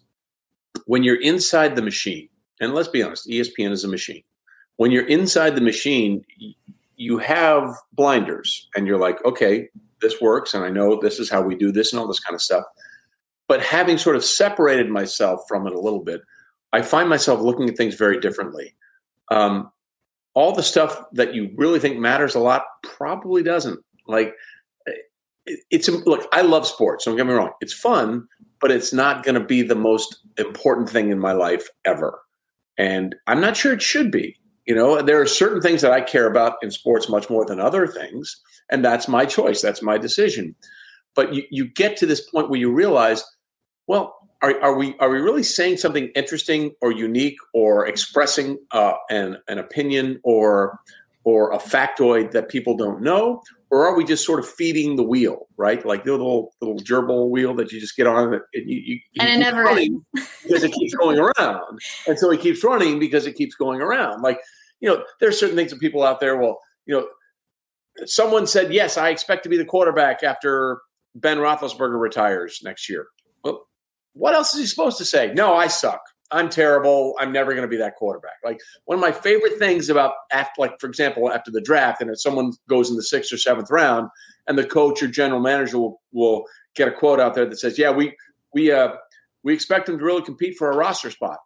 when 0.85 1.03
you're 1.03 1.21
inside 1.21 1.75
the 1.75 1.81
machine, 1.81 2.29
and 2.59 2.73
let's 2.73 2.87
be 2.87 3.03
honest, 3.03 3.27
ESPN 3.27 3.71
is 3.71 3.83
a 3.83 3.87
machine. 3.87 4.23
When 4.77 4.91
you're 4.91 5.07
inside 5.07 5.55
the 5.55 5.61
machine, 5.61 6.23
you 6.95 7.17
have 7.19 7.75
blinders 7.91 8.69
and 8.75 8.87
you're 8.87 8.99
like, 8.99 9.23
okay, 9.25 9.69
this 10.03 10.21
works. 10.21 10.53
And 10.53 10.63
I 10.63 10.69
know 10.69 10.99
this 11.01 11.17
is 11.17 11.31
how 11.31 11.41
we 11.41 11.55
do 11.55 11.71
this 11.71 11.91
and 11.91 11.99
all 11.99 12.07
this 12.07 12.19
kind 12.19 12.35
of 12.35 12.41
stuff. 12.41 12.63
But 13.47 13.61
having 13.61 13.97
sort 13.97 14.15
of 14.15 14.23
separated 14.23 14.89
myself 14.89 15.41
from 15.47 15.65
it 15.65 15.73
a 15.73 15.79
little 15.79 16.03
bit, 16.03 16.21
I 16.71 16.81
find 16.81 17.09
myself 17.09 17.41
looking 17.41 17.69
at 17.69 17.77
things 17.77 17.95
very 17.95 18.19
differently. 18.19 18.75
Um, 19.31 19.71
all 20.33 20.53
the 20.53 20.63
stuff 20.63 21.03
that 21.13 21.33
you 21.33 21.51
really 21.55 21.79
think 21.79 21.99
matters 21.99 22.35
a 22.35 22.39
lot 22.39 22.63
probably 22.83 23.43
doesn't. 23.43 23.79
Like, 24.07 24.33
it's 25.69 25.89
look, 25.89 26.27
I 26.31 26.41
love 26.41 26.65
sports. 26.65 27.05
Don't 27.05 27.17
get 27.17 27.27
me 27.27 27.33
wrong; 27.33 27.51
it's 27.59 27.73
fun, 27.73 28.27
but 28.61 28.71
it's 28.71 28.93
not 28.93 29.23
going 29.23 29.35
to 29.35 29.45
be 29.45 29.61
the 29.61 29.75
most 29.75 30.19
important 30.37 30.89
thing 30.89 31.09
in 31.11 31.19
my 31.19 31.33
life 31.33 31.67
ever. 31.85 32.21
And 32.77 33.15
I'm 33.27 33.41
not 33.41 33.57
sure 33.57 33.73
it 33.73 33.81
should 33.81 34.09
be. 34.09 34.37
You 34.65 34.75
know, 34.75 35.01
there 35.01 35.21
are 35.21 35.27
certain 35.27 35.61
things 35.61 35.81
that 35.81 35.91
I 35.91 36.01
care 36.01 36.27
about 36.27 36.55
in 36.61 36.71
sports 36.71 37.09
much 37.09 37.29
more 37.29 37.45
than 37.45 37.59
other 37.59 37.85
things, 37.87 38.41
and 38.71 38.83
that's 38.83 39.07
my 39.07 39.25
choice. 39.25 39.61
That's 39.61 39.81
my 39.81 39.97
decision. 39.97 40.55
but 41.15 41.33
you, 41.33 41.43
you 41.51 41.65
get 41.65 41.97
to 41.97 42.05
this 42.05 42.21
point 42.21 42.49
where 42.49 42.59
you 42.59 42.71
realize, 42.71 43.23
well, 43.87 44.15
are, 44.41 44.59
are 44.61 44.75
we 44.75 44.95
are 44.99 45.09
we 45.09 45.19
really 45.19 45.43
saying 45.43 45.77
something 45.77 46.09
interesting 46.15 46.71
or 46.81 46.91
unique 46.91 47.37
or 47.53 47.87
expressing 47.87 48.57
uh, 48.71 48.93
an 49.09 49.37
an 49.47 49.57
opinion 49.57 50.19
or 50.23 50.79
or 51.23 51.51
a 51.51 51.57
factoid 51.57 52.31
that 52.31 52.49
people 52.49 52.75
don't 52.75 53.01
know, 53.01 53.41
or 53.69 53.85
are 53.85 53.95
we 53.95 54.03
just 54.03 54.25
sort 54.25 54.39
of 54.39 54.47
feeding 54.47 54.95
the 54.95 55.03
wheel, 55.03 55.47
right? 55.57 55.85
Like 55.85 56.03
the 56.03 56.11
little 56.11 56.53
little 56.61 56.77
gerbil 56.77 57.29
wheel 57.29 57.53
that 57.55 57.71
you 57.71 57.79
just 57.79 57.95
get 57.95 58.07
on 58.07 58.33
and 58.33 58.43
you, 58.53 58.81
you, 58.85 58.99
and 59.19 59.29
it 59.29 59.37
never 59.37 59.67
ends 59.67 60.03
because 60.43 60.63
it 60.63 60.71
keeps 60.73 60.93
going 60.93 61.19
around, 61.19 61.79
and 62.07 62.19
so 62.19 62.31
it 62.31 62.41
keeps 62.41 62.63
running 62.63 62.99
because 62.99 63.25
it 63.25 63.35
keeps 63.35 63.55
going 63.55 63.81
around. 63.81 64.21
Like 64.21 64.39
you 64.79 64.89
know, 64.89 65.03
there's 65.19 65.39
certain 65.39 65.55
things 65.55 65.71
that 65.71 65.79
people 65.79 66.03
out 66.03 66.19
there 66.19 66.37
will 66.37 66.59
you 66.85 66.95
know. 66.95 67.07
Someone 68.05 68.47
said, 68.47 68.73
"Yes, 68.73 68.97
I 68.97 69.09
expect 69.09 69.43
to 69.43 69.49
be 69.49 69.57
the 69.57 69.65
quarterback 69.65 70.23
after 70.23 70.79
Ben 71.15 71.37
Roethlisberger 71.37 71.99
retires 71.99 72.59
next 72.63 72.89
year." 72.89 73.05
Well, 73.43 73.67
what 74.13 74.33
else 74.33 74.53
is 74.53 74.61
he 74.61 74.65
supposed 74.65 74.97
to 74.97 75.05
say? 75.05 75.31
No, 75.33 75.53
I 75.53 75.67
suck. 75.67 76.01
I'm 76.31 76.49
terrible. 76.49 77.15
I'm 77.19 77.31
never 77.31 77.51
going 77.51 77.63
to 77.63 77.67
be 77.67 77.77
that 77.77 77.95
quarterback. 77.95 78.35
Like 78.43 78.59
one 78.85 78.97
of 78.97 79.01
my 79.01 79.11
favorite 79.11 79.59
things 79.59 79.89
about 79.89 80.13
after, 80.31 80.53
like 80.59 80.79
for 80.79 80.87
example, 80.87 81.31
after 81.31 81.51
the 81.51 81.61
draft, 81.61 82.01
and 82.01 82.09
if 82.09 82.19
someone 82.19 82.53
goes 82.67 82.89
in 82.89 82.95
the 82.95 83.03
sixth 83.03 83.31
or 83.31 83.37
seventh 83.37 83.69
round, 83.69 84.09
and 84.47 84.57
the 84.57 84.65
coach 84.65 85.03
or 85.03 85.07
general 85.07 85.39
manager 85.39 85.77
will, 85.77 86.01
will 86.11 86.45
get 86.75 86.87
a 86.87 86.91
quote 86.91 87.19
out 87.19 87.35
there 87.35 87.45
that 87.45 87.59
says, 87.59 87.77
"Yeah, 87.77 87.91
we 87.91 88.15
we 88.53 88.71
uh, 88.71 88.93
we 89.43 89.53
expect 89.53 89.89
him 89.89 89.99
to 89.99 90.03
really 90.03 90.23
compete 90.23 90.57
for 90.57 90.71
a 90.71 90.75
roster 90.75 91.11
spot." 91.11 91.37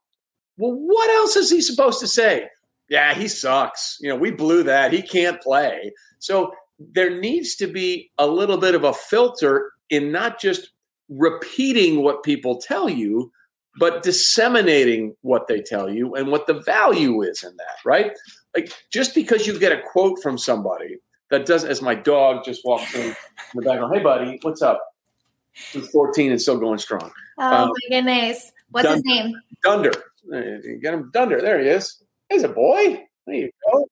Well, 0.58 0.74
what 0.74 1.10
else 1.10 1.36
is 1.36 1.52
he 1.52 1.62
supposed 1.62 2.00
to 2.00 2.08
say? 2.08 2.48
Yeah, 2.90 3.14
he 3.14 3.28
sucks. 3.28 3.98
You 4.00 4.10
know, 4.10 4.16
we 4.16 4.32
blew 4.32 4.64
that. 4.64 4.94
He 4.94 5.02
can't 5.02 5.42
play. 5.42 5.92
So 6.20 6.54
there 6.80 7.20
needs 7.20 7.56
to 7.58 7.68
be 7.68 8.12
a 8.18 8.28
little 8.28 8.58
bit 8.58 8.76
of 8.76 8.84
a 8.84 8.94
filter 8.94 9.72
in 9.90 10.12
not 10.12 10.40
just 10.40 10.70
repeating 11.10 12.02
what 12.02 12.24
people 12.24 12.60
tell 12.60 12.90
you, 12.90 13.32
but 13.80 14.04
disseminating 14.04 15.16
what 15.22 15.48
they 15.48 15.62
tell 15.62 15.90
you 15.90 16.16
and 16.16 16.30
what 16.30 16.48
the 16.48 16.62
value 16.62 17.22
is 17.22 17.44
in 17.44 17.56
that, 17.58 17.78
right? 17.86 18.12
Like 18.56 18.72
just 18.92 19.14
because 19.14 19.46
you 19.46 19.58
get 19.60 19.72
a 19.72 19.82
quote 19.92 20.22
from 20.22 20.38
somebody 20.38 20.98
that 21.30 21.46
does, 21.46 21.64
as 21.64 21.82
my 21.82 21.96
dog 21.96 22.44
just 22.44 22.62
walked 22.66 22.94
in, 22.96 23.16
the 23.54 23.62
back, 23.62 23.80
hey 23.94 24.02
buddy, 24.02 24.40
what's 24.42 24.62
up? 24.62 24.82
He's 25.72 25.88
14 25.90 26.32
and 26.32 26.42
still 26.42 26.60
going 26.60 26.78
strong. 26.78 27.12
Oh 27.38 27.64
um, 27.64 27.70
my 27.70 27.98
goodness. 27.98 28.52
What's 28.72 28.88
Dunder, 28.88 28.96
his 28.96 29.04
name? 29.06 29.34
Dunder. 29.64 29.92
Get 30.82 30.94
him 30.94 31.10
Dunder. 31.14 31.42
There 31.42 31.60
he 31.60 31.70
is. 31.70 32.04
He's 32.30 32.44
a 32.44 32.50
boy. 32.50 33.04
There 33.26 33.36
you 33.36 33.52
go. 33.72 33.88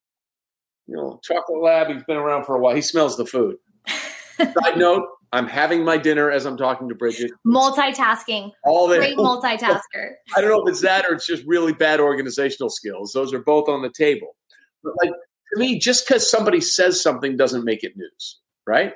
You 0.87 0.95
know, 0.95 1.19
chocolate 1.23 1.61
lab. 1.61 1.87
He's 1.87 2.03
been 2.03 2.17
around 2.17 2.45
for 2.45 2.55
a 2.55 2.59
while. 2.59 2.75
He 2.75 2.81
smells 2.81 3.17
the 3.17 3.25
food. 3.25 3.57
Side 4.37 4.77
note, 4.77 5.07
I'm 5.31 5.47
having 5.47 5.83
my 5.83 5.97
dinner 5.97 6.31
as 6.31 6.45
I'm 6.45 6.57
talking 6.57 6.89
to 6.89 6.95
Bridget. 6.95 7.31
Multitasking. 7.45 8.51
All 8.63 8.87
that. 8.87 8.97
Great 8.97 9.17
multitasker. 9.17 10.11
I 10.35 10.41
don't 10.41 10.49
know 10.49 10.63
if 10.63 10.69
it's 10.69 10.81
that 10.81 11.05
or 11.05 11.13
it's 11.13 11.27
just 11.27 11.43
really 11.45 11.73
bad 11.73 11.99
organizational 11.99 12.69
skills. 12.69 13.11
Those 13.13 13.33
are 13.33 13.39
both 13.39 13.67
on 13.67 13.81
the 13.81 13.91
table. 13.91 14.35
But 14.83 14.93
like 15.01 15.11
to 15.11 15.59
me, 15.59 15.79
just 15.79 16.07
because 16.07 16.29
somebody 16.29 16.61
says 16.61 17.01
something 17.01 17.37
doesn't 17.37 17.65
make 17.65 17.83
it 17.83 17.93
news, 17.95 18.39
right? 18.65 18.93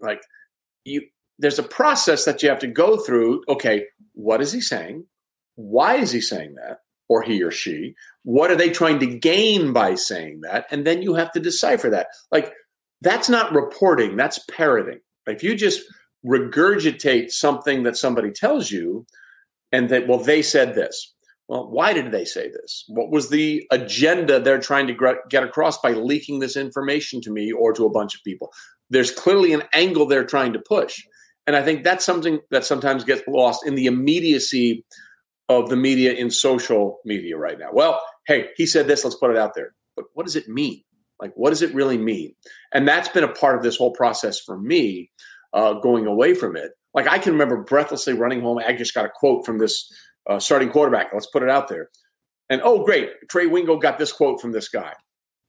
Like 0.00 0.20
you 0.84 1.02
there's 1.38 1.58
a 1.58 1.64
process 1.64 2.24
that 2.24 2.42
you 2.42 2.48
have 2.48 2.58
to 2.60 2.66
go 2.66 2.96
through. 2.96 3.42
Okay, 3.48 3.86
what 4.12 4.40
is 4.40 4.52
he 4.52 4.60
saying? 4.60 5.06
Why 5.54 5.96
is 5.96 6.12
he 6.12 6.20
saying 6.20 6.54
that? 6.56 6.80
Or 7.08 7.22
he 7.22 7.42
or 7.42 7.50
she? 7.50 7.94
What 8.22 8.50
are 8.50 8.56
they 8.56 8.70
trying 8.70 8.98
to 9.00 9.06
gain 9.06 9.72
by 9.72 9.94
saying 9.94 10.42
that? 10.42 10.66
And 10.70 10.86
then 10.86 11.02
you 11.02 11.14
have 11.14 11.32
to 11.32 11.40
decipher 11.40 11.90
that. 11.90 12.08
Like 12.30 12.52
that's 13.00 13.28
not 13.28 13.54
reporting, 13.54 14.16
that's 14.16 14.40
parroting. 14.50 15.00
If 15.28 15.42
you 15.42 15.54
just 15.54 15.82
regurgitate 16.26 17.30
something 17.30 17.84
that 17.84 17.96
somebody 17.96 18.30
tells 18.30 18.70
you 18.70 19.06
and 19.72 19.88
that, 19.90 20.08
well, 20.08 20.18
they 20.18 20.42
said 20.42 20.74
this. 20.74 21.14
Well, 21.48 21.70
why 21.70 21.94
did 21.94 22.12
they 22.12 22.26
say 22.26 22.50
this? 22.50 22.84
What 22.88 23.10
was 23.10 23.30
the 23.30 23.66
agenda 23.70 24.38
they're 24.38 24.60
trying 24.60 24.86
to 24.88 25.16
get 25.30 25.42
across 25.42 25.78
by 25.78 25.92
leaking 25.92 26.40
this 26.40 26.56
information 26.56 27.22
to 27.22 27.30
me 27.30 27.52
or 27.52 27.72
to 27.72 27.86
a 27.86 27.90
bunch 27.90 28.14
of 28.14 28.22
people? 28.22 28.52
There's 28.90 29.10
clearly 29.10 29.54
an 29.54 29.62
angle 29.72 30.06
they're 30.06 30.24
trying 30.24 30.52
to 30.52 30.58
push. 30.58 31.02
And 31.46 31.56
I 31.56 31.62
think 31.62 31.84
that's 31.84 32.04
something 32.04 32.40
that 32.50 32.66
sometimes 32.66 33.04
gets 33.04 33.22
lost 33.26 33.66
in 33.66 33.74
the 33.74 33.86
immediacy 33.86 34.84
of 35.48 35.70
the 35.70 35.76
media 35.76 36.12
in 36.12 36.30
social 36.30 36.98
media 37.06 37.38
right 37.38 37.58
now. 37.58 37.70
Well, 37.72 38.02
hey, 38.26 38.48
he 38.56 38.66
said 38.66 38.86
this, 38.86 39.02
let's 39.02 39.16
put 39.16 39.30
it 39.30 39.38
out 39.38 39.54
there. 39.54 39.74
But 39.96 40.04
what 40.12 40.26
does 40.26 40.36
it 40.36 40.48
mean? 40.48 40.82
Like, 41.20 41.32
what 41.34 41.50
does 41.50 41.62
it 41.62 41.74
really 41.74 41.98
mean? 41.98 42.34
And 42.72 42.86
that's 42.86 43.08
been 43.08 43.24
a 43.24 43.32
part 43.32 43.56
of 43.56 43.62
this 43.62 43.76
whole 43.76 43.92
process 43.92 44.40
for 44.40 44.58
me 44.58 45.10
uh, 45.52 45.74
going 45.74 46.06
away 46.06 46.34
from 46.34 46.56
it. 46.56 46.72
Like, 46.94 47.08
I 47.08 47.18
can 47.18 47.32
remember 47.32 47.62
breathlessly 47.62 48.14
running 48.14 48.40
home. 48.40 48.58
I 48.58 48.72
just 48.72 48.94
got 48.94 49.04
a 49.04 49.10
quote 49.14 49.44
from 49.44 49.58
this 49.58 49.90
uh, 50.28 50.38
starting 50.38 50.70
quarterback. 50.70 51.12
Let's 51.12 51.26
put 51.26 51.42
it 51.42 51.50
out 51.50 51.68
there. 51.68 51.90
And 52.50 52.60
oh, 52.64 52.84
great, 52.84 53.10
Trey 53.30 53.46
Wingo 53.46 53.76
got 53.76 53.98
this 53.98 54.12
quote 54.12 54.40
from 54.40 54.52
this 54.52 54.68
guy. 54.68 54.92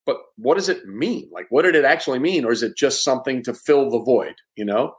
But 0.05 0.17
what 0.37 0.55
does 0.55 0.69
it 0.69 0.85
mean? 0.87 1.29
Like, 1.31 1.45
what 1.49 1.63
did 1.63 1.75
it 1.75 1.85
actually 1.85 2.19
mean? 2.19 2.45
Or 2.45 2.51
is 2.51 2.63
it 2.63 2.75
just 2.75 3.03
something 3.03 3.43
to 3.43 3.53
fill 3.53 3.89
the 3.89 3.99
void, 3.99 4.35
you 4.55 4.65
know? 4.65 4.95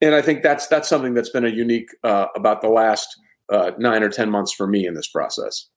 And 0.00 0.14
I 0.14 0.20
think 0.20 0.42
that's 0.42 0.66
that's 0.66 0.88
something 0.88 1.14
that's 1.14 1.30
been 1.30 1.46
a 1.46 1.48
unique 1.48 1.88
uh, 2.04 2.26
about 2.36 2.60
the 2.60 2.68
last 2.68 3.08
uh, 3.50 3.70
nine 3.78 4.02
or 4.02 4.10
ten 4.10 4.30
months 4.30 4.52
for 4.52 4.66
me 4.66 4.86
in 4.86 4.94
this 4.94 5.08
process. 5.08 5.68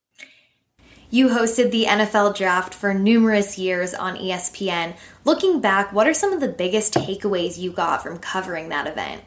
You 1.15 1.29
hosted 1.29 1.71
the 1.71 1.85
NFL 1.85 2.35
draft 2.35 2.73
for 2.73 2.93
numerous 2.93 3.57
years 3.57 3.93
on 3.93 4.17
ESPN. 4.17 4.97
Looking 5.23 5.61
back, 5.61 5.93
what 5.93 6.07
are 6.07 6.13
some 6.13 6.33
of 6.33 6.41
the 6.41 6.49
biggest 6.49 6.93
takeaways 6.93 7.57
you 7.57 7.71
got 7.71 8.03
from 8.03 8.17
covering 8.17 8.67
that 8.67 8.85
event? 8.85 9.23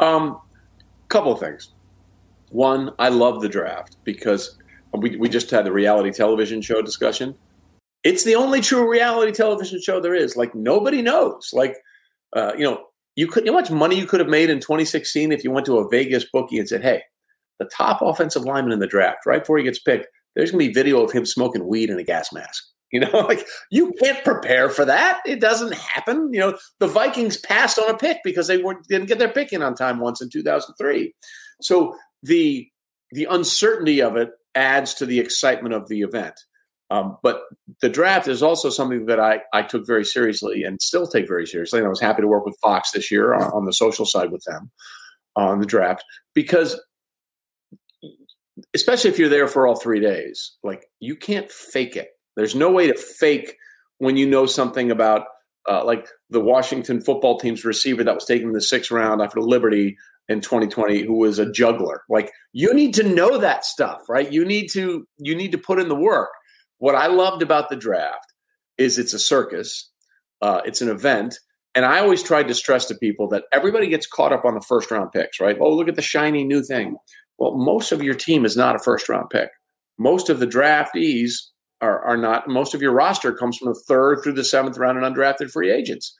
Um, 0.00 0.40
couple 1.06 1.30
of 1.30 1.38
things. 1.38 1.74
One, 2.50 2.90
I 2.98 3.10
love 3.10 3.40
the 3.40 3.48
draft 3.48 3.98
because 4.02 4.58
we, 4.92 5.14
we 5.14 5.28
just 5.28 5.48
had 5.48 5.64
the 5.64 5.70
reality 5.70 6.10
television 6.10 6.60
show 6.60 6.82
discussion. 6.82 7.36
It's 8.02 8.24
the 8.24 8.34
only 8.34 8.60
true 8.60 8.90
reality 8.90 9.30
television 9.30 9.80
show 9.80 10.00
there 10.00 10.16
is. 10.16 10.36
Like 10.36 10.56
nobody 10.56 11.02
knows. 11.02 11.50
Like, 11.52 11.76
uh, 12.34 12.54
you 12.58 12.64
know, 12.64 12.86
you 13.14 13.28
could 13.28 13.44
you 13.44 13.52
know 13.52 13.58
how 13.58 13.60
much 13.60 13.70
money 13.70 13.96
you 13.96 14.06
could 14.06 14.18
have 14.18 14.28
made 14.28 14.50
in 14.50 14.58
2016 14.58 15.30
if 15.30 15.44
you 15.44 15.52
went 15.52 15.66
to 15.66 15.78
a 15.78 15.88
Vegas 15.88 16.24
bookie 16.32 16.58
and 16.58 16.68
said, 16.68 16.82
"Hey, 16.82 17.00
the 17.60 17.66
top 17.66 18.02
offensive 18.02 18.42
lineman 18.42 18.72
in 18.72 18.80
the 18.80 18.88
draft, 18.88 19.24
right 19.24 19.42
before 19.42 19.58
he 19.58 19.62
gets 19.62 19.78
picked, 19.78 20.08
there's 20.34 20.50
going 20.50 20.64
to 20.64 20.68
be 20.68 20.74
video 20.74 21.02
of 21.02 21.12
him 21.12 21.26
smoking 21.26 21.66
weed 21.66 21.90
in 21.90 21.98
a 21.98 22.04
gas 22.04 22.32
mask. 22.32 22.64
You 22.92 23.00
know, 23.00 23.10
like 23.28 23.46
you 23.70 23.92
can't 24.02 24.22
prepare 24.24 24.68
for 24.68 24.84
that. 24.84 25.20
It 25.26 25.40
doesn't 25.40 25.74
happen. 25.74 26.30
You 26.32 26.40
know, 26.40 26.58
the 26.78 26.88
Vikings 26.88 27.36
passed 27.36 27.78
on 27.78 27.90
a 27.90 27.96
pick 27.96 28.18
because 28.24 28.46
they 28.46 28.58
weren't 28.58 28.86
didn't 28.88 29.08
get 29.08 29.18
their 29.18 29.32
pick 29.32 29.52
in 29.52 29.62
on 29.62 29.74
time 29.74 29.98
once 29.98 30.20
in 30.20 30.28
2003. 30.30 31.12
So 31.60 31.96
the 32.22 32.68
the 33.10 33.26
uncertainty 33.30 34.00
of 34.00 34.16
it 34.16 34.30
adds 34.54 34.94
to 34.94 35.06
the 35.06 35.20
excitement 35.20 35.74
of 35.74 35.88
the 35.88 36.02
event. 36.02 36.34
Um, 36.90 37.16
but 37.22 37.44
the 37.80 37.88
draft 37.88 38.28
is 38.28 38.42
also 38.42 38.68
something 38.68 39.06
that 39.06 39.18
I, 39.18 39.40
I 39.54 39.62
took 39.62 39.86
very 39.86 40.04
seriously 40.04 40.62
and 40.62 40.80
still 40.82 41.06
take 41.06 41.26
very 41.26 41.46
seriously. 41.46 41.78
And 41.78 41.86
I 41.86 41.88
was 41.88 42.02
happy 42.02 42.20
to 42.20 42.28
work 42.28 42.44
with 42.44 42.58
Fox 42.62 42.90
this 42.90 43.10
year 43.10 43.32
on, 43.32 43.44
on 43.44 43.64
the 43.64 43.72
social 43.72 44.04
side 44.04 44.30
with 44.30 44.44
them 44.46 44.70
on 45.34 45.60
the 45.60 45.66
draft 45.66 46.04
because 46.34 46.78
especially 48.74 49.10
if 49.10 49.18
you're 49.18 49.28
there 49.28 49.48
for 49.48 49.66
all 49.66 49.76
three 49.76 50.00
days, 50.00 50.56
like 50.62 50.86
you 51.00 51.16
can't 51.16 51.50
fake 51.50 51.96
it. 51.96 52.08
There's 52.36 52.54
no 52.54 52.70
way 52.70 52.86
to 52.86 52.94
fake 52.94 53.56
when 53.98 54.16
you 54.16 54.26
know 54.26 54.46
something 54.46 54.90
about 54.90 55.26
uh, 55.68 55.84
like 55.84 56.08
the 56.30 56.40
Washington 56.40 57.00
football 57.00 57.38
team's 57.38 57.64
receiver 57.64 58.02
that 58.02 58.14
was 58.14 58.24
taken 58.24 58.52
the 58.52 58.60
sixth 58.60 58.90
round 58.90 59.22
after 59.22 59.40
Liberty 59.40 59.96
in 60.28 60.40
2020, 60.40 61.02
who 61.02 61.14
was 61.14 61.38
a 61.38 61.50
juggler. 61.50 62.02
Like 62.08 62.32
you 62.52 62.72
need 62.74 62.94
to 62.94 63.02
know 63.02 63.38
that 63.38 63.64
stuff, 63.64 64.02
right? 64.08 64.30
You 64.30 64.44
need 64.44 64.68
to 64.72 65.06
you 65.18 65.34
need 65.34 65.52
to 65.52 65.58
put 65.58 65.78
in 65.78 65.88
the 65.88 65.94
work. 65.94 66.30
What 66.78 66.94
I 66.94 67.06
loved 67.06 67.42
about 67.42 67.68
the 67.68 67.76
draft 67.76 68.32
is 68.78 68.98
it's 68.98 69.14
a 69.14 69.18
circus, 69.18 69.90
uh, 70.40 70.62
it's 70.64 70.80
an 70.80 70.88
event, 70.88 71.38
and 71.74 71.84
I 71.84 72.00
always 72.00 72.22
tried 72.22 72.48
to 72.48 72.54
stress 72.54 72.86
to 72.86 72.94
people 72.94 73.28
that 73.28 73.44
everybody 73.52 73.86
gets 73.88 74.06
caught 74.06 74.32
up 74.32 74.44
on 74.44 74.54
the 74.54 74.60
first 74.60 74.90
round 74.90 75.12
picks, 75.12 75.40
right? 75.40 75.56
Oh, 75.60 75.74
look 75.74 75.88
at 75.88 75.96
the 75.96 76.02
shiny 76.02 76.44
new 76.44 76.62
thing. 76.62 76.96
Well, 77.38 77.56
most 77.56 77.92
of 77.92 78.02
your 78.02 78.14
team 78.14 78.44
is 78.44 78.56
not 78.56 78.76
a 78.76 78.80
first 78.80 79.08
round 79.08 79.30
pick. 79.30 79.50
Most 79.98 80.30
of 80.30 80.40
the 80.40 80.46
draftees 80.46 81.34
are, 81.80 82.00
are 82.04 82.16
not, 82.16 82.48
most 82.48 82.74
of 82.74 82.82
your 82.82 82.92
roster 82.92 83.32
comes 83.32 83.58
from 83.58 83.68
the 83.68 83.80
third 83.86 84.20
through 84.22 84.34
the 84.34 84.44
seventh 84.44 84.78
round 84.78 85.02
and 85.02 85.14
undrafted 85.14 85.50
free 85.50 85.70
agents. 85.70 86.16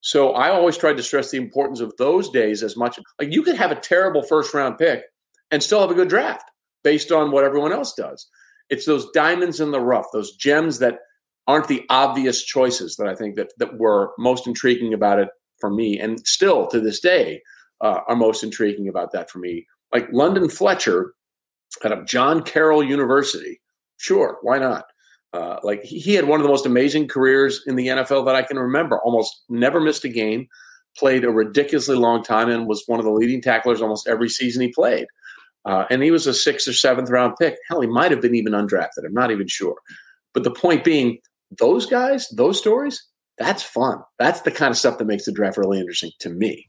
So 0.00 0.32
I 0.32 0.50
always 0.50 0.76
tried 0.76 0.96
to 0.96 1.02
stress 1.02 1.30
the 1.30 1.38
importance 1.38 1.80
of 1.80 1.92
those 1.96 2.28
days 2.30 2.62
as 2.62 2.76
much. 2.76 2.98
Like 3.20 3.32
you 3.32 3.42
could 3.42 3.56
have 3.56 3.70
a 3.70 3.76
terrible 3.76 4.22
first 4.22 4.52
round 4.52 4.78
pick 4.78 5.02
and 5.50 5.62
still 5.62 5.80
have 5.80 5.90
a 5.90 5.94
good 5.94 6.08
draft 6.08 6.50
based 6.82 7.12
on 7.12 7.30
what 7.30 7.44
everyone 7.44 7.72
else 7.72 7.94
does. 7.94 8.26
It's 8.68 8.86
those 8.86 9.10
diamonds 9.12 9.60
in 9.60 9.70
the 9.70 9.80
rough, 9.80 10.06
those 10.12 10.34
gems 10.36 10.78
that 10.80 10.98
aren't 11.46 11.68
the 11.68 11.84
obvious 11.90 12.42
choices 12.42 12.96
that 12.96 13.06
I 13.06 13.14
think 13.14 13.36
that 13.36 13.52
that 13.58 13.78
were 13.78 14.12
most 14.18 14.46
intriguing 14.46 14.94
about 14.94 15.18
it 15.18 15.28
for 15.60 15.70
me, 15.70 15.98
and 15.98 16.26
still 16.26 16.66
to 16.68 16.80
this 16.80 17.00
day 17.00 17.42
uh, 17.80 18.00
are 18.08 18.16
most 18.16 18.42
intriguing 18.42 18.88
about 18.88 19.12
that 19.12 19.30
for 19.30 19.38
me 19.38 19.66
like 19.92 20.08
London 20.12 20.48
Fletcher 20.48 21.14
out 21.84 21.92
of 21.92 22.06
John 22.06 22.42
Carroll 22.42 22.82
University. 22.82 23.60
Sure, 23.96 24.38
why 24.42 24.58
not? 24.58 24.84
Uh, 25.32 25.58
like 25.62 25.82
he, 25.82 26.14
had 26.14 26.28
one 26.28 26.40
of 26.40 26.44
the 26.44 26.50
most 26.50 26.66
amazing 26.66 27.08
careers 27.08 27.62
in 27.66 27.74
the 27.76 27.86
NFL 27.86 28.26
that 28.26 28.34
I 28.34 28.42
can 28.42 28.58
remember. 28.58 28.98
Almost 29.00 29.44
never 29.48 29.80
missed 29.80 30.04
a 30.04 30.08
game. 30.08 30.46
played 30.98 31.24
a 31.24 31.30
ridiculously 31.30 31.96
long 31.96 32.22
time 32.22 32.50
and 32.50 32.66
was 32.66 32.84
one 32.86 32.98
of 32.98 33.06
the 33.06 33.10
leading 33.10 33.40
tacklers 33.40 33.80
almost 33.80 34.06
every 34.06 34.28
season 34.28 34.60
he 34.60 34.68
played. 34.68 35.06
Uh, 35.64 35.84
and 35.90 36.02
he 36.02 36.10
was 36.10 36.26
a 36.26 36.34
sixth 36.34 36.68
or 36.68 36.74
seventh 36.74 37.08
round 37.08 37.34
pick. 37.40 37.56
Hell, 37.68 37.80
he 37.80 37.86
might 37.86 38.10
have 38.10 38.20
been 38.20 38.34
even 38.34 38.52
undrafted. 38.52 39.06
I'm 39.06 39.14
not 39.14 39.30
even 39.30 39.46
sure. 39.46 39.76
But 40.34 40.44
the 40.44 40.50
point 40.50 40.84
being, 40.84 41.18
those 41.58 41.86
guys, 41.86 42.28
those 42.28 42.58
stories, 42.58 43.02
that's 43.38 43.62
fun. 43.62 43.98
That's 44.18 44.42
the 44.42 44.50
kind 44.50 44.70
of 44.70 44.76
stuff 44.76 44.98
that 44.98 45.06
makes 45.06 45.24
the 45.24 45.32
draft 45.32 45.56
really 45.56 45.78
interesting 45.78 46.10
to 46.20 46.30
me. 46.30 46.68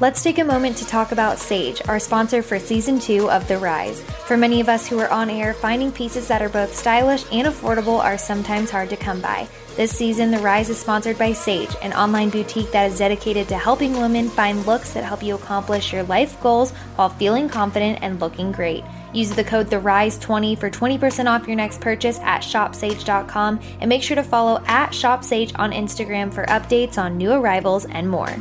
Let's 0.00 0.24
take 0.24 0.38
a 0.38 0.44
moment 0.44 0.76
to 0.78 0.86
talk 0.86 1.12
about 1.12 1.38
Sage, 1.38 1.80
our 1.86 2.00
sponsor 2.00 2.42
for 2.42 2.58
season 2.58 2.98
two 2.98 3.30
of 3.30 3.46
The 3.46 3.58
Rise. 3.58 4.02
For 4.26 4.36
many 4.36 4.60
of 4.60 4.68
us 4.68 4.88
who 4.88 4.98
are 4.98 5.08
on 5.08 5.30
air, 5.30 5.54
finding 5.54 5.92
pieces 5.92 6.26
that 6.26 6.42
are 6.42 6.48
both 6.48 6.74
stylish 6.74 7.24
and 7.30 7.46
affordable 7.46 8.02
are 8.02 8.18
sometimes 8.18 8.72
hard 8.72 8.90
to 8.90 8.96
come 8.96 9.20
by. 9.20 9.46
This 9.76 9.96
season, 9.96 10.32
The 10.32 10.38
Rise 10.38 10.68
is 10.68 10.80
sponsored 10.80 11.16
by 11.16 11.32
Sage, 11.32 11.76
an 11.80 11.92
online 11.92 12.30
boutique 12.30 12.72
that 12.72 12.90
is 12.90 12.98
dedicated 12.98 13.46
to 13.48 13.56
helping 13.56 13.92
women 13.92 14.28
find 14.28 14.66
looks 14.66 14.92
that 14.94 15.04
help 15.04 15.22
you 15.22 15.36
accomplish 15.36 15.92
your 15.92 16.02
life 16.02 16.40
goals 16.42 16.72
while 16.96 17.08
feeling 17.08 17.48
confident 17.48 18.00
and 18.02 18.20
looking 18.20 18.50
great. 18.50 18.82
Use 19.12 19.30
the 19.30 19.44
code 19.44 19.68
THERISE20 19.68 20.58
for 20.58 20.70
20% 20.70 21.30
off 21.30 21.46
your 21.46 21.56
next 21.56 21.80
purchase 21.80 22.18
at 22.18 22.42
shopsage.com 22.42 23.60
and 23.80 23.88
make 23.88 24.02
sure 24.02 24.16
to 24.16 24.24
follow 24.24 24.60
at 24.66 24.90
ShopSage 24.90 25.52
on 25.56 25.70
Instagram 25.70 26.34
for 26.34 26.44
updates 26.46 26.98
on 26.98 27.16
new 27.16 27.30
arrivals 27.30 27.84
and 27.84 28.10
more. 28.10 28.36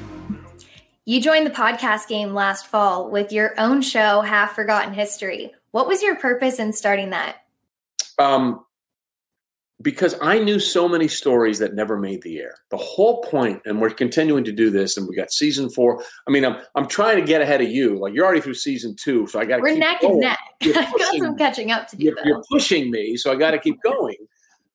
You 1.06 1.20
joined 1.20 1.46
the 1.46 1.52
podcast 1.52 2.08
game 2.08 2.34
last 2.34 2.68
fall 2.68 3.12
with 3.12 3.34
your 3.34 3.60
own 3.60 3.82
show, 3.82 4.22
Half 4.22 4.56
Forgotten 4.56 4.94
History. 4.94 5.52
What 5.72 5.86
was 5.86 6.02
your 6.02 6.16
purpose 6.16 6.60
in 6.60 6.72
starting 6.72 7.10
that? 7.10 7.40
Um, 8.18 8.64
because 9.82 10.16
I 10.22 10.40
knew 10.40 10.60
so 10.60 10.88
many 10.88 11.10
stories 11.10 11.60
that 11.60 11.74
never 11.74 12.00
made 12.00 12.22
the 12.22 12.40
air. 12.40 12.56
The 12.70 12.78
whole 12.78 13.22
point, 13.24 13.62
and 13.66 13.82
we're 13.82 13.90
continuing 13.90 14.46
to 14.46 14.54
do 14.54 14.70
this, 14.70 14.96
and 14.96 15.06
we 15.06 15.14
got 15.14 15.34
season 15.34 15.70
four. 15.70 16.02
I 16.26 16.32
mean, 16.32 16.46
I'm 16.46 16.62
I'm 16.76 16.88
trying 16.88 17.18
to 17.20 17.26
get 17.26 17.42
ahead 17.42 17.60
of 17.60 17.68
you. 17.68 18.00
Like 18.00 18.14
you're 18.14 18.24
already 18.24 18.40
through 18.40 18.54
season 18.54 18.96
two, 18.96 19.28
so 19.28 19.42
I 19.42 19.46
got 19.46 19.58
to. 19.58 19.62
We're 19.62 19.78
neck 19.78 20.00
going. 20.00 20.14
and 20.14 20.22
neck. 20.22 20.40
I 20.64 20.94
got 20.98 21.16
some 21.18 21.38
catching 21.38 21.72
up 21.72 21.90
to 21.90 21.98
do. 21.98 22.06
You're, 22.06 22.16
you're 22.24 22.44
pushing 22.50 22.90
me, 22.90 23.18
so 23.18 23.30
I 23.30 23.36
got 23.36 23.52
to 23.52 23.60
keep 23.60 23.82
going. 23.82 24.16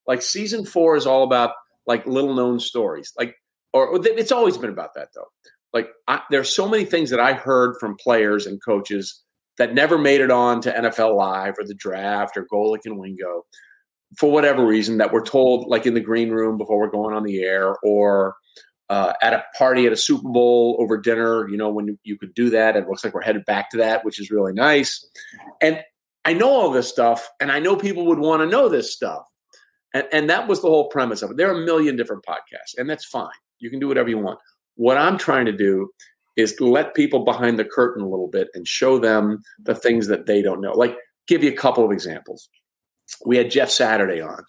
like 0.06 0.20
season 0.20 0.66
four 0.66 0.94
is 0.94 1.06
all 1.06 1.22
about 1.22 1.52
like 1.86 2.06
little 2.06 2.34
known 2.34 2.60
stories, 2.60 3.14
like 3.16 3.34
or 3.72 3.98
it's 4.04 4.32
always 4.32 4.58
been 4.58 4.68
about 4.68 4.92
that 4.94 5.08
though 5.14 5.28
like 5.72 5.88
I, 6.06 6.20
there's 6.30 6.54
so 6.54 6.68
many 6.68 6.84
things 6.84 7.10
that 7.10 7.20
I 7.20 7.34
heard 7.34 7.76
from 7.78 7.96
players 7.96 8.46
and 8.46 8.62
coaches 8.64 9.22
that 9.58 9.74
never 9.74 9.98
made 9.98 10.20
it 10.20 10.30
on 10.30 10.60
to 10.62 10.72
NFL 10.72 11.16
Live 11.16 11.54
or 11.58 11.64
the 11.64 11.74
draft 11.74 12.36
or 12.36 12.46
Golic 12.46 12.80
and 12.84 12.98
Wingo 12.98 13.44
for 14.16 14.30
whatever 14.30 14.64
reason 14.64 14.98
that 14.98 15.12
we're 15.12 15.24
told 15.24 15.68
like 15.68 15.84
in 15.84 15.94
the 15.94 16.00
green 16.00 16.30
room 16.30 16.56
before 16.56 16.78
we're 16.78 16.90
going 16.90 17.14
on 17.14 17.24
the 17.24 17.42
air 17.42 17.76
or 17.82 18.36
uh, 18.88 19.12
at 19.20 19.34
a 19.34 19.44
party 19.56 19.86
at 19.86 19.92
a 19.92 19.96
Super 19.96 20.28
Bowl 20.28 20.76
over 20.80 20.96
dinner, 20.96 21.46
you 21.48 21.58
know, 21.58 21.68
when 21.68 21.98
you 22.04 22.16
could 22.16 22.34
do 22.34 22.50
that. 22.50 22.76
It 22.76 22.88
looks 22.88 23.04
like 23.04 23.12
we're 23.12 23.20
headed 23.20 23.44
back 23.44 23.70
to 23.70 23.78
that, 23.78 24.04
which 24.04 24.18
is 24.18 24.30
really 24.30 24.54
nice. 24.54 25.06
And 25.60 25.82
I 26.24 26.32
know 26.32 26.48
all 26.48 26.70
this 26.70 26.88
stuff, 26.88 27.28
and 27.40 27.52
I 27.52 27.58
know 27.58 27.76
people 27.76 28.06
would 28.06 28.18
want 28.18 28.40
to 28.40 28.46
know 28.46 28.68
this 28.68 28.92
stuff. 28.92 29.24
And, 29.94 30.06
and 30.12 30.30
that 30.30 30.48
was 30.48 30.62
the 30.62 30.68
whole 30.68 30.88
premise 30.88 31.22
of 31.22 31.30
it. 31.30 31.36
There 31.36 31.50
are 31.50 31.62
a 31.62 31.64
million 31.64 31.96
different 31.96 32.24
podcasts, 32.26 32.78
and 32.78 32.88
that's 32.88 33.04
fine. 33.04 33.28
You 33.58 33.70
can 33.70 33.78
do 33.78 33.88
whatever 33.88 34.08
you 34.08 34.18
want. 34.18 34.38
What 34.78 34.96
I'm 34.96 35.18
trying 35.18 35.44
to 35.46 35.52
do 35.52 35.90
is 36.36 36.60
let 36.60 36.94
people 36.94 37.24
behind 37.24 37.58
the 37.58 37.64
curtain 37.64 38.00
a 38.00 38.08
little 38.08 38.28
bit 38.28 38.46
and 38.54 38.66
show 38.66 38.96
them 38.96 39.42
the 39.64 39.74
things 39.74 40.06
that 40.06 40.26
they 40.26 40.40
don't 40.40 40.60
know. 40.60 40.72
Like, 40.72 40.96
give 41.26 41.42
you 41.42 41.50
a 41.50 41.56
couple 41.56 41.84
of 41.84 41.90
examples. 41.90 42.48
We 43.26 43.36
had 43.36 43.50
Jeff 43.50 43.70
Saturday 43.70 44.20
on, 44.20 44.44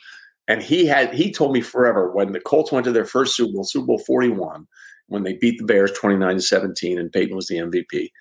and 0.47 0.61
he 0.61 0.85
had 0.85 1.15
he 1.15 1.31
told 1.31 1.51
me 1.51 1.61
forever 1.61 2.11
when 2.11 2.31
the 2.31 2.39
Colts 2.39 2.71
went 2.71 2.85
to 2.85 2.91
their 2.91 3.05
first 3.05 3.35
Super 3.35 3.53
Bowl, 3.53 3.63
Super 3.63 3.87
Bowl 3.87 3.97
41, 3.97 4.67
when 5.07 5.23
they 5.23 5.33
beat 5.33 5.57
the 5.57 5.65
Bears 5.65 5.91
29 5.93 6.35
to 6.35 6.41
17, 6.41 6.99
and 6.99 7.11
Peyton 7.11 7.35
was 7.35 7.47
the 7.47 7.57
MVP. 7.57 8.11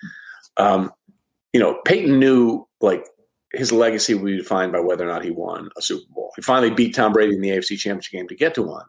Um, 0.57 0.91
you 1.53 1.61
know, 1.61 1.79
Peyton 1.85 2.19
knew 2.19 2.67
like 2.81 3.04
his 3.52 3.71
legacy 3.71 4.15
would 4.15 4.25
be 4.25 4.39
defined 4.39 4.73
by 4.73 4.80
whether 4.80 5.06
or 5.06 5.13
not 5.13 5.25
he 5.25 5.30
won 5.30 5.69
a 5.76 5.82
Super 5.82 6.11
Bowl. 6.15 6.32
He 6.37 6.43
finally 6.43 6.71
beat 6.71 6.95
Tom 6.95 7.13
Brady 7.13 7.35
in 7.35 7.43
the 7.43 7.50
AFC 7.50 7.76
Championship 7.76 8.13
game 8.13 8.28
to 8.28 8.35
get 8.35 8.54
to 8.54 8.63
one. 8.63 8.87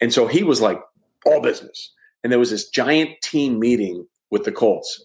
And 0.00 0.12
so 0.12 0.26
he 0.26 0.42
was 0.42 0.60
like 0.60 0.80
all 1.24 1.40
business 1.40 1.92
and 2.22 2.32
there 2.32 2.38
was 2.38 2.50
this 2.50 2.68
giant 2.68 3.10
team 3.22 3.58
meeting 3.58 4.06
with 4.30 4.44
the 4.44 4.52
Colts, 4.52 5.04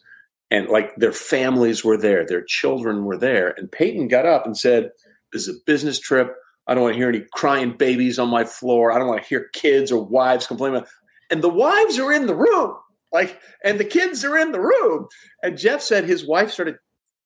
and 0.52 0.68
like 0.70 0.96
their 0.98 1.12
families 1.12 1.84
were 1.84 1.98
there, 1.98 2.26
their 2.26 2.44
children 2.44 3.06
were 3.06 3.18
there, 3.18 3.54
and 3.58 3.72
Peyton 3.72 4.08
got 4.08 4.26
up 4.26 4.46
and 4.46 4.58
said, 4.58 4.92
"This 5.34 5.48
is 5.48 5.56
a 5.56 5.64
business 5.66 6.00
trip. 6.00 6.36
I 6.68 6.74
don't 6.74 6.84
want 6.84 6.94
to 6.94 6.98
hear 6.98 7.10
any 7.10 7.26
crying 7.34 7.76
babies 7.78 8.20
on 8.20 8.30
my 8.30 8.44
floor. 8.44 8.92
I 8.92 9.00
don't 9.00 9.08
want 9.08 9.22
to 9.24 9.28
hear 9.28 9.50
kids 9.54 9.92
or 9.92 10.04
wives 10.06 10.48
complaining." 10.48 10.84
And 11.32 11.42
the 11.42 11.50
wives 11.50 11.98
are 11.98 12.12
in 12.12 12.28
the 12.28 12.36
room, 12.36 12.76
like, 13.12 13.40
and 13.64 13.80
the 13.80 13.86
kids 13.86 14.24
are 14.24 14.38
in 14.38 14.52
the 14.52 14.62
room. 14.62 15.08
And 15.42 15.58
Jeff 15.58 15.82
said 15.82 16.06
his 16.06 16.28
wife 16.28 16.52
started 16.52 16.76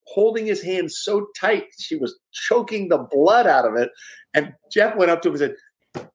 holding 0.06 0.46
his 0.46 0.62
hand 0.62 0.92
so 0.92 1.28
tight 1.40 1.66
she 1.78 1.98
was 1.98 2.18
choking 2.32 2.88
the 2.88 2.98
blood 2.98 3.46
out 3.46 3.66
of 3.66 3.76
it. 3.76 3.90
And 4.34 4.54
Jeff 4.72 4.96
went 4.96 5.12
up 5.12 5.22
to 5.22 5.30
him 5.30 5.36
and 5.36 5.56
said, 5.96 6.10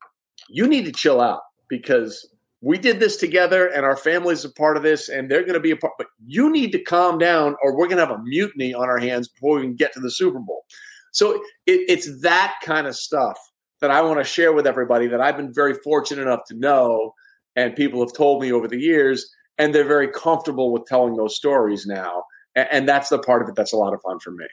"You 0.48 0.66
need 0.66 0.87
to 0.87 0.92
chill 0.92 1.20
out 1.20 1.42
because." 1.68 2.26
We 2.64 2.79
did 2.79 3.00
this 3.00 3.16
together 3.16 3.66
and 3.66 3.85
our 3.85 3.96
family's 3.96 4.44
a 4.44 4.50
part 4.50 4.77
of 4.77 4.83
this 4.83 5.09
and 5.09 5.31
they're 5.31 5.42
going 5.42 5.55
to 5.55 5.61
be 5.61 5.70
a 5.70 5.77
part 5.77 5.92
but 5.98 6.07
you 6.27 6.50
need 6.50 6.72
to 6.72 6.83
calm 6.83 7.18
down 7.18 7.57
or 7.62 7.77
we're 7.77 7.87
going 7.87 7.98
to 7.98 8.07
have 8.07 8.14
a 8.14 8.22
mutiny 8.22 8.72
on 8.72 8.88
our 8.88 8.98
hands 8.98 9.29
before 9.29 9.57
we 9.57 9.62
can 9.62 9.74
get 9.74 9.92
to 9.92 10.00
the 10.00 10.11
super 10.11 10.38
bowl. 10.38 10.64
So 11.12 11.35
it, 11.66 11.81
it's 11.88 12.22
that 12.22 12.55
kind 12.62 12.87
of 12.87 12.96
stuff 12.96 13.38
that 13.81 13.90
i 13.90 14.00
want 14.00 14.18
to 14.18 14.24
share 14.24 14.53
with 14.53 14.66
everybody 14.66 15.07
that 15.09 15.20
i've 15.20 15.37
been 15.37 15.53
very 15.53 15.74
fortunate 15.74 16.22
enough 16.22 16.44
to 16.46 16.55
know 16.55 17.12
and 17.57 17.77
people 17.77 18.00
have 18.00 18.12
told 18.14 18.40
me 18.40 18.53
over 18.53 18.66
the 18.66 18.79
years 18.79 19.31
and 19.59 19.74
they're 19.74 19.85
very 19.87 20.09
comfortable 20.09 20.72
with 20.72 20.87
telling 20.87 21.16
those 21.16 21.37
stories 21.37 21.87
now. 21.87 22.24
And, 22.55 22.68
and 22.70 22.88
that's 22.88 23.09
the 23.09 23.18
part 23.18 23.42
of 23.42 23.48
it 23.48 23.55
that's 23.55 23.72
a 23.72 23.77
lot 23.77 23.94
of 23.94 24.03
fun 24.03 24.18
for 24.18 24.31
me. 24.31 24.46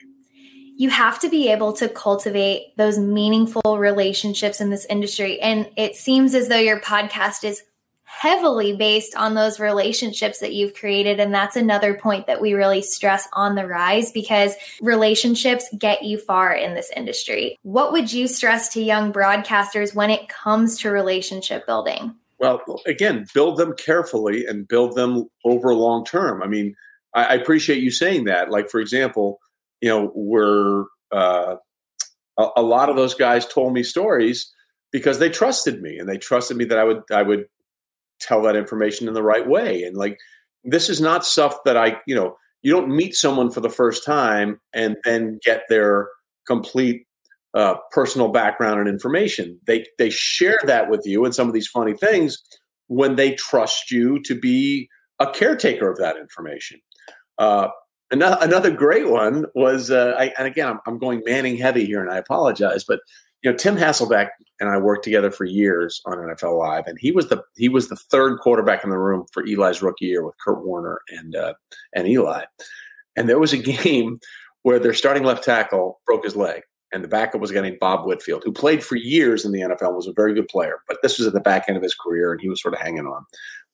You 0.76 0.90
have 0.90 1.20
to 1.20 1.28
be 1.28 1.48
able 1.50 1.72
to 1.74 1.88
cultivate 1.88 2.76
those 2.76 2.98
meaningful 2.98 3.78
relationships 3.78 4.60
in 4.60 4.70
this 4.70 4.86
industry. 4.86 5.40
And 5.40 5.70
it 5.76 5.96
seems 5.96 6.34
as 6.34 6.48
though 6.48 6.56
your 6.56 6.80
podcast 6.80 7.44
is 7.44 7.62
heavily 8.20 8.76
based 8.76 9.16
on 9.16 9.34
those 9.34 9.58
relationships 9.58 10.38
that 10.40 10.52
you've 10.52 10.74
created. 10.74 11.18
And 11.18 11.34
that's 11.34 11.56
another 11.56 11.94
point 11.94 12.26
that 12.26 12.40
we 12.40 12.52
really 12.52 12.82
stress 12.82 13.26
on 13.32 13.54
the 13.54 13.66
rise 13.66 14.12
because 14.12 14.54
relationships 14.80 15.66
get 15.78 16.02
you 16.02 16.18
far 16.18 16.52
in 16.52 16.74
this 16.74 16.90
industry. 16.94 17.58
What 17.62 17.90
would 17.90 18.12
you 18.12 18.28
stress 18.28 18.68
to 18.74 18.82
young 18.82 19.12
broadcasters 19.12 19.94
when 19.94 20.10
it 20.10 20.28
comes 20.28 20.78
to 20.80 20.90
relationship 20.90 21.66
building? 21.66 22.14
Well, 22.38 22.62
again, 22.86 23.26
build 23.32 23.56
them 23.56 23.74
carefully 23.74 24.46
and 24.46 24.68
build 24.68 24.94
them 24.94 25.28
over 25.44 25.74
long 25.74 26.04
term. 26.04 26.42
I 26.42 26.48
mean, 26.48 26.76
I, 27.14 27.34
appreciate 27.34 27.82
you 27.82 27.90
saying 27.90 28.24
that. 28.24 28.50
Like, 28.50 28.68
for 28.68 28.80
example, 28.80 29.38
you 29.80 29.88
know, 29.88 30.12
we're, 30.14 30.84
uh, 31.10 31.56
a, 32.38 32.48
a 32.56 32.62
lot 32.62 32.88
of 32.88 32.96
those 32.96 33.14
guys 33.14 33.46
told 33.46 33.72
me 33.72 33.82
stories 33.82 34.52
because 34.90 35.18
they 35.18 35.30
trusted 35.30 35.82
me 35.82 35.98
and 35.98 36.08
they 36.08 36.18
trusted 36.18 36.56
me 36.56 36.66
that 36.66 36.78
I 36.78 36.84
would 36.84 37.02
I 37.10 37.22
would 37.22 37.46
tell 38.22 38.42
that 38.42 38.56
information 38.56 39.08
in 39.08 39.14
the 39.14 39.22
right 39.22 39.46
way. 39.46 39.82
And 39.82 39.96
like, 39.96 40.18
this 40.64 40.88
is 40.88 41.00
not 41.00 41.26
stuff 41.26 41.56
that 41.64 41.76
I, 41.76 41.96
you 42.06 42.14
know, 42.14 42.36
you 42.62 42.72
don't 42.72 42.94
meet 42.94 43.16
someone 43.16 43.50
for 43.50 43.60
the 43.60 43.68
first 43.68 44.04
time 44.04 44.60
and 44.72 44.96
then 45.04 45.38
get 45.44 45.64
their 45.68 46.08
complete 46.46 47.04
uh, 47.54 47.74
personal 47.90 48.28
background 48.28 48.80
and 48.80 48.88
information. 48.88 49.58
They 49.66 49.84
they 49.98 50.10
share 50.10 50.58
that 50.64 50.88
with 50.88 51.02
you 51.04 51.24
and 51.24 51.34
some 51.34 51.48
of 51.48 51.54
these 51.54 51.68
funny 51.68 51.94
things 51.94 52.38
when 52.86 53.16
they 53.16 53.34
trust 53.34 53.90
you 53.90 54.20
to 54.22 54.38
be 54.38 54.88
a 55.18 55.26
caretaker 55.30 55.90
of 55.90 55.98
that 55.98 56.16
information. 56.16 56.80
Uh, 57.38 57.68
another, 58.10 58.70
great 58.70 59.08
one 59.08 59.46
was, 59.54 59.90
uh, 59.90 60.14
I, 60.18 60.32
and 60.38 60.46
again, 60.46 60.68
I'm, 60.68 60.80
I'm 60.86 60.98
going 60.98 61.22
Manning 61.24 61.56
heavy 61.56 61.86
here, 61.86 62.02
and 62.02 62.10
I 62.10 62.18
apologize, 62.18 62.84
but 62.84 63.00
you 63.42 63.50
know, 63.50 63.56
Tim 63.56 63.76
Hasselbeck 63.76 64.28
and 64.60 64.70
I 64.70 64.78
worked 64.78 65.04
together 65.04 65.30
for 65.30 65.44
years 65.44 66.00
on 66.06 66.18
NFL 66.18 66.58
Live, 66.58 66.86
and 66.86 66.96
he 67.00 67.10
was 67.10 67.28
the 67.28 67.42
he 67.56 67.68
was 67.68 67.88
the 67.88 67.96
third 67.96 68.38
quarterback 68.38 68.84
in 68.84 68.90
the 68.90 68.98
room 68.98 69.26
for 69.32 69.44
Eli's 69.44 69.82
rookie 69.82 70.06
year 70.06 70.24
with 70.24 70.36
Kurt 70.44 70.64
Warner 70.64 71.00
and 71.08 71.34
uh, 71.34 71.54
and 71.94 72.06
Eli. 72.06 72.44
And 73.16 73.28
there 73.28 73.40
was 73.40 73.52
a 73.52 73.58
game 73.82 74.20
where 74.62 74.78
their 74.78 74.94
starting 74.94 75.24
left 75.24 75.44
tackle 75.44 76.00
broke 76.06 76.24
his 76.24 76.36
leg, 76.36 76.62
and 76.92 77.02
the 77.02 77.08
backup 77.08 77.40
was 77.40 77.50
a 77.50 77.54
guy 77.54 77.62
named 77.62 77.80
Bob 77.80 78.06
Whitfield, 78.06 78.42
who 78.44 78.52
played 78.52 78.84
for 78.84 78.94
years 78.94 79.44
in 79.44 79.50
the 79.50 79.60
NFL, 79.60 79.96
was 79.96 80.06
a 80.06 80.12
very 80.12 80.34
good 80.34 80.48
player, 80.48 80.78
but 80.86 80.98
this 81.02 81.18
was 81.18 81.26
at 81.26 81.32
the 81.32 81.40
back 81.40 81.64
end 81.66 81.76
of 81.76 81.82
his 81.82 81.94
career, 81.94 82.30
and 82.30 82.40
he 82.40 82.48
was 82.48 82.62
sort 82.62 82.74
of 82.74 82.80
hanging 82.80 83.06
on. 83.06 83.24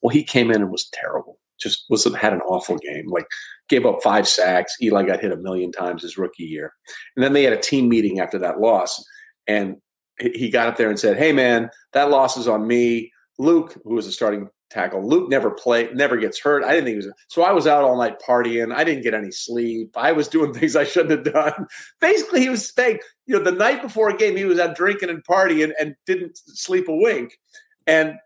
Well, 0.01 0.11
he 0.11 0.25
came 0.25 0.51
in 0.51 0.63
and 0.63 0.71
was 0.71 0.89
terrible. 0.95 1.39
Just 1.61 1.85
was 1.91 2.05
had 2.15 2.33
an 2.33 2.41
awful 2.43 2.79
game. 2.79 3.09
Like 3.09 3.27
gave 3.69 3.85
up 3.85 4.01
five 4.03 4.29
sacks. 4.29 4.77
Eli 4.81 5.03
got 5.03 5.21
hit 5.21 5.33
a 5.33 5.37
million 5.37 5.73
times 5.73 6.03
his 6.03 6.17
rookie 6.17 6.45
year, 6.45 6.73
and 7.15 7.23
then 7.23 7.35
they 7.35 7.43
had 7.43 7.53
a 7.53 7.61
team 7.61 7.91
meeting 7.91 8.21
after 8.21 8.39
that 8.39 8.61
loss 8.61 9.05
and 9.49 9.77
he 10.21 10.51
got 10.51 10.69
up 10.69 10.77
there 10.77 10.91
and 10.91 10.99
said, 10.99 11.17
"Hey, 11.17 11.33
man, 11.33 11.71
that 11.93 12.11
loss 12.11 12.37
is 12.37 12.47
on 12.47 12.67
me." 12.67 13.13
Luke, 13.39 13.77
who 13.85 13.95
was 13.95 14.07
a 14.07 14.13
starting 14.13 14.49
tackle, 14.71 15.07
Luke 15.07 15.31
never 15.31 15.51
played, 15.51 15.95
never 15.95 16.17
gets 16.17 16.41
hurt. 16.41 16.65
I 16.65 16.73
didn't 16.73 16.85
think 16.85 17.01
he 17.01 17.07
was. 17.07 17.15
So 17.29 17.43
I 17.43 17.53
was 17.53 17.67
out 17.67 17.85
all 17.85 17.97
night 17.97 18.21
partying. 18.27 18.75
I 18.75 18.85
didn't 18.85 19.05
get 19.05 19.15
any 19.15 19.31
sleep. 19.31 19.93
I 19.97 20.13
was 20.13 20.29
doing 20.29 20.53
things 20.55 20.77
I 20.77 20.85
shouldn't 20.85 21.27
have 21.27 21.33
done. 21.33 21.67
Basically, 22.01 22.41
he 22.41 22.49
was 22.49 22.73
saying, 22.73 22.99
you 23.27 23.37
know, 23.39 23.45
the 23.45 23.53
night 23.53 23.81
before 23.81 24.11
a 24.11 24.17
game, 24.17 24.37
he 24.37 24.45
was 24.45 24.59
out 24.59 24.77
drinking 24.77 25.11
and 25.11 25.25
partying 25.25 25.73
and 25.81 25.95
didn't 26.07 26.37
sleep 26.37 26.89
a 26.89 26.95
wink. 26.95 27.39
And 27.87 28.17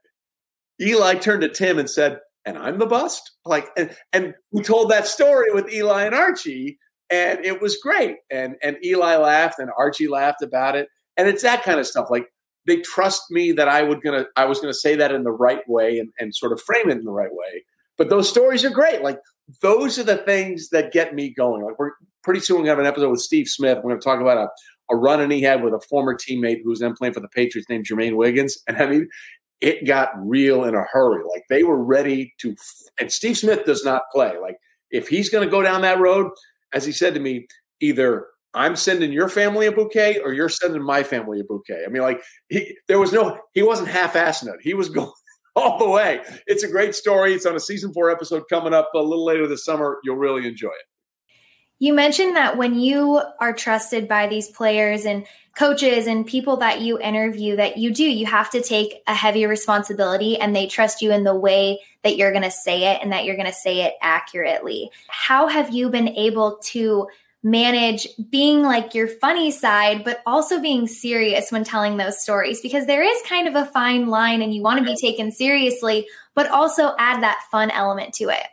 Eli 0.81 1.15
turned 1.15 1.43
to 1.43 1.49
Tim 1.49 1.79
and 1.79 1.89
said, 1.89 2.19
and 2.45 2.59
I'm 2.59 2.79
the 2.79 2.87
bust. 2.87 3.31
Like, 3.45 3.69
and, 3.77 3.95
and 4.13 4.35
we 4.51 4.63
told 4.63 4.91
that 4.91 5.07
story 5.07 5.53
with 5.53 5.73
Eli 5.73 6.05
and 6.05 6.15
Archie, 6.15 6.79
and 7.11 7.45
it 7.45 7.61
was 7.61 7.77
great. 7.77 8.17
And 8.31 8.57
and 8.63 8.77
Eli 8.85 9.17
laughed, 9.17 9.59
and 9.59 9.71
Archie 9.77 10.09
laughed 10.09 10.43
about 10.43 10.77
it. 10.77 10.89
And 11.17 11.29
it's 11.29 11.43
that 11.43 11.63
kind 11.63 11.79
of 11.79 11.87
stuff. 11.87 12.09
Like 12.11 12.27
they 12.67 12.79
trust 12.79 13.31
me 13.31 13.53
that 13.53 13.69
I 13.69 13.83
would 13.83 14.03
gonna 14.03 14.27
I 14.37 14.45
was 14.45 14.61
gonna 14.61 14.75
say 14.75 14.97
that 14.97 15.13
in 15.13 15.25
the 15.25 15.33
right 15.33 15.67
way 15.69 15.99
and, 15.99 16.11
and 16.19 16.35
sort 16.35 16.53
of 16.53 16.61
frame 16.61 16.91
it 16.91 16.99
in 16.99 17.05
the 17.05 17.13
right 17.13 17.33
way. 17.33 17.65
But 17.99 18.09
those 18.09 18.29
stories 18.29 18.65
are 18.65 18.71
great. 18.71 19.03
Like 19.03 19.19
those 19.61 19.99
are 19.99 20.05
the 20.05 20.19
things 20.19 20.71
that 20.71 20.93
get 20.93 21.15
me 21.15 21.31
going. 21.31 21.63
Like 21.63 21.79
we're 21.79 21.93
pretty 22.23 22.41
soon 22.41 22.63
we 22.63 22.69
have 22.69 22.79
an 22.79 22.87
episode 22.87 23.11
with 23.11 23.21
Steve 23.21 23.49
Smith. 23.49 23.79
We're 23.83 23.95
to 23.95 24.01
talk 24.01 24.21
about 24.21 24.39
a, 24.39 24.95
a 24.95 24.97
run 24.97 25.21
and 25.21 25.33
he 25.33 25.43
had 25.43 25.63
with 25.63 25.75
a 25.75 25.81
former 25.89 26.15
teammate 26.15 26.63
who 26.63 26.71
was 26.71 26.81
then 26.81 26.95
playing 26.95 27.15
for 27.15 27.21
the 27.21 27.29
Patriots 27.29 27.69
named 27.69 27.87
Jermaine 27.87 28.17
Wiggins. 28.17 28.59
And 28.67 28.77
I 28.77 28.87
mean, 28.87 29.09
it 29.61 29.87
got 29.87 30.11
real 30.17 30.65
in 30.65 30.75
a 30.75 30.85
hurry. 30.91 31.23
Like 31.25 31.45
they 31.49 31.63
were 31.65 31.83
ready 31.83 32.35
to, 32.39 32.57
and 32.99 33.13
Steve 33.13 33.39
Smith 33.39 33.65
does 33.65 33.85
not 33.85 34.03
play. 34.13 34.37
Like 34.41 34.57
if 34.91 35.09
he's 35.09 35.31
going 35.31 35.45
to 35.45 35.51
go 35.51 35.63
down 35.63 35.83
that 35.83 36.01
road, 36.01 36.31
as 36.73 36.85
he 36.85 36.93
said 36.93 37.15
to 37.15 37.21
me, 37.21 37.47
either 37.81 38.27
I'm 38.55 38.77
sending 38.77 39.13
your 39.13 39.29
family 39.29 39.67
a 39.67 39.73
bouquet 39.73 40.19
or 40.19 40.33
you're 40.33 40.49
sending 40.49 40.83
my 40.83 41.03
family 41.03 41.41
a 41.41 41.45
bouquet. 41.45 41.85
I 41.87 41.89
mean, 41.89 42.03
like 42.03 42.21
he, 42.49 42.77
there 42.87 42.99
was 42.99 43.13
no, 43.13 43.39
he 43.55 43.63
wasn't 43.63 43.89
half-assing 43.89 44.49
it. 44.49 44.61
He 44.61 44.75
was 44.75 44.89
going 44.91 45.11
all 45.57 45.79
the 45.79 45.89
way. 45.89 46.21
It's 46.47 46.63
a 46.63 46.69
great 46.69 46.95
story. 46.95 47.35
It's 47.35 47.47
on 47.47 47.57
a 47.57 47.61
season 47.61 47.93
four 47.93 48.11
episode 48.11 48.45
coming 48.49 48.75
up 48.75 48.91
a 48.95 48.99
little 48.99 49.25
later 49.25 49.47
this 49.47 49.65
summer. 49.65 49.99
You'll 50.05 50.17
really 50.17 50.47
enjoy 50.47 50.69
it. 50.69 50.87
You 51.79 51.93
mentioned 51.95 52.37
that 52.37 52.57
when 52.57 52.79
you 52.79 53.21
are 53.41 53.53
trusted 53.53 54.07
by 54.07 54.29
these 54.29 54.49
players 54.49 55.05
and 55.05 55.27
coaches 55.59 56.07
and 56.07 56.25
people 56.25 56.59
that 56.59 56.81
you 56.81 56.99
interview, 57.01 57.57
that 57.57 57.77
you 57.77 57.93
do, 57.93 58.05
you 58.05 58.25
have 58.25 58.51
to 58.51 58.63
take 58.63 59.03
a 59.09 59.15
heavy 59.15 59.47
responsibility 59.47 60.39
and 60.39 60.55
they 60.55 60.69
trust 60.69 61.03
you 61.03 61.11
in 61.11 61.25
the 61.25 61.35
way 61.35 61.81
that 62.05 62.17
you're 62.17 62.31
going 62.31 62.45
to 62.45 62.53
say 62.53 62.93
it 62.93 63.01
and 63.03 63.13
that 63.13 63.25
you're 63.25 63.35
going 63.35 63.49
to 63.49 63.53
say 63.53 63.83
it 63.83 63.95
accurately. 64.01 64.91
How 65.09 65.49
have 65.49 65.75
you 65.75 65.91
been 65.91 66.09
able 66.11 66.59
to 66.67 67.09
manage 67.43 68.07
being 68.31 68.63
like 68.63 68.95
your 68.95 69.09
funny 69.09 69.51
side, 69.51 70.05
but 70.05 70.23
also 70.27 70.61
being 70.61 70.87
serious 70.87 71.51
when 71.51 71.65
telling 71.65 71.97
those 71.97 72.23
stories 72.23 72.61
because 72.61 72.87
there 72.87 73.03
is 73.03 73.21
kind 73.29 73.49
of 73.49 73.57
a 73.57 73.67
fine 73.67 74.07
line 74.07 74.43
and 74.43 74.55
you 74.55 74.63
want 74.63 74.79
to 74.79 74.85
be 74.85 74.97
taken 74.97 75.33
seriously, 75.33 76.07
but 76.35 76.49
also 76.51 76.95
add 76.99 77.23
that 77.23 77.41
fun 77.51 77.71
element 77.71 78.15
to 78.15 78.29
it. 78.29 78.47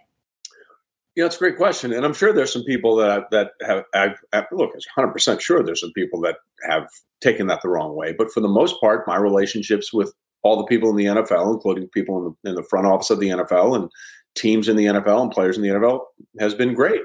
Yeah, 1.16 1.26
it's 1.26 1.36
a 1.36 1.40
great 1.40 1.58
question, 1.58 1.92
and 1.92 2.06
I'm 2.06 2.14
sure 2.14 2.32
there's 2.32 2.54
some 2.54 2.64
people 2.64 2.96
that 2.98 3.30
that 3.32 3.52
have. 3.62 3.84
I've, 3.94 4.16
I've, 4.32 4.46
look, 4.54 4.72
I'm 4.74 4.82
100 4.96 5.12
percent 5.12 5.42
sure 5.42 5.62
there's 5.62 5.82
some 5.82 5.92
people 5.92 6.22
that 6.22 6.38
have 6.68 6.88
taken 7.20 7.48
that 7.48 7.62
the 7.62 7.68
wrong 7.68 7.94
way. 7.94 8.14
But 8.18 8.32
for 8.32 8.40
the 8.40 8.48
most 8.48 8.80
part, 8.80 9.06
my 9.06 9.18
relationships 9.18 9.92
with 9.92 10.14
all 10.44 10.56
the 10.56 10.66
people 10.66 10.90
in 10.90 10.96
the 10.96 11.06
NFL, 11.06 11.54
including 11.54 11.90
people 11.90 12.20
in 12.20 12.36
the, 12.44 12.50
in 12.52 12.56
the 12.56 12.64
front 12.64 12.88
office 12.88 13.10
of 13.10 13.20
the 13.20 13.30
NFL 13.30 13.76
and 13.76 13.92
teams 14.36 14.70
in 14.70 14.78
the 14.78 14.86
NFL 14.86 15.24
and 15.24 15.32
players 15.32 15.58
in 15.58 15.64
the 15.64 15.70
NFL, 15.70 16.02
has 16.40 16.54
been 16.54 16.74
great 16.74 17.02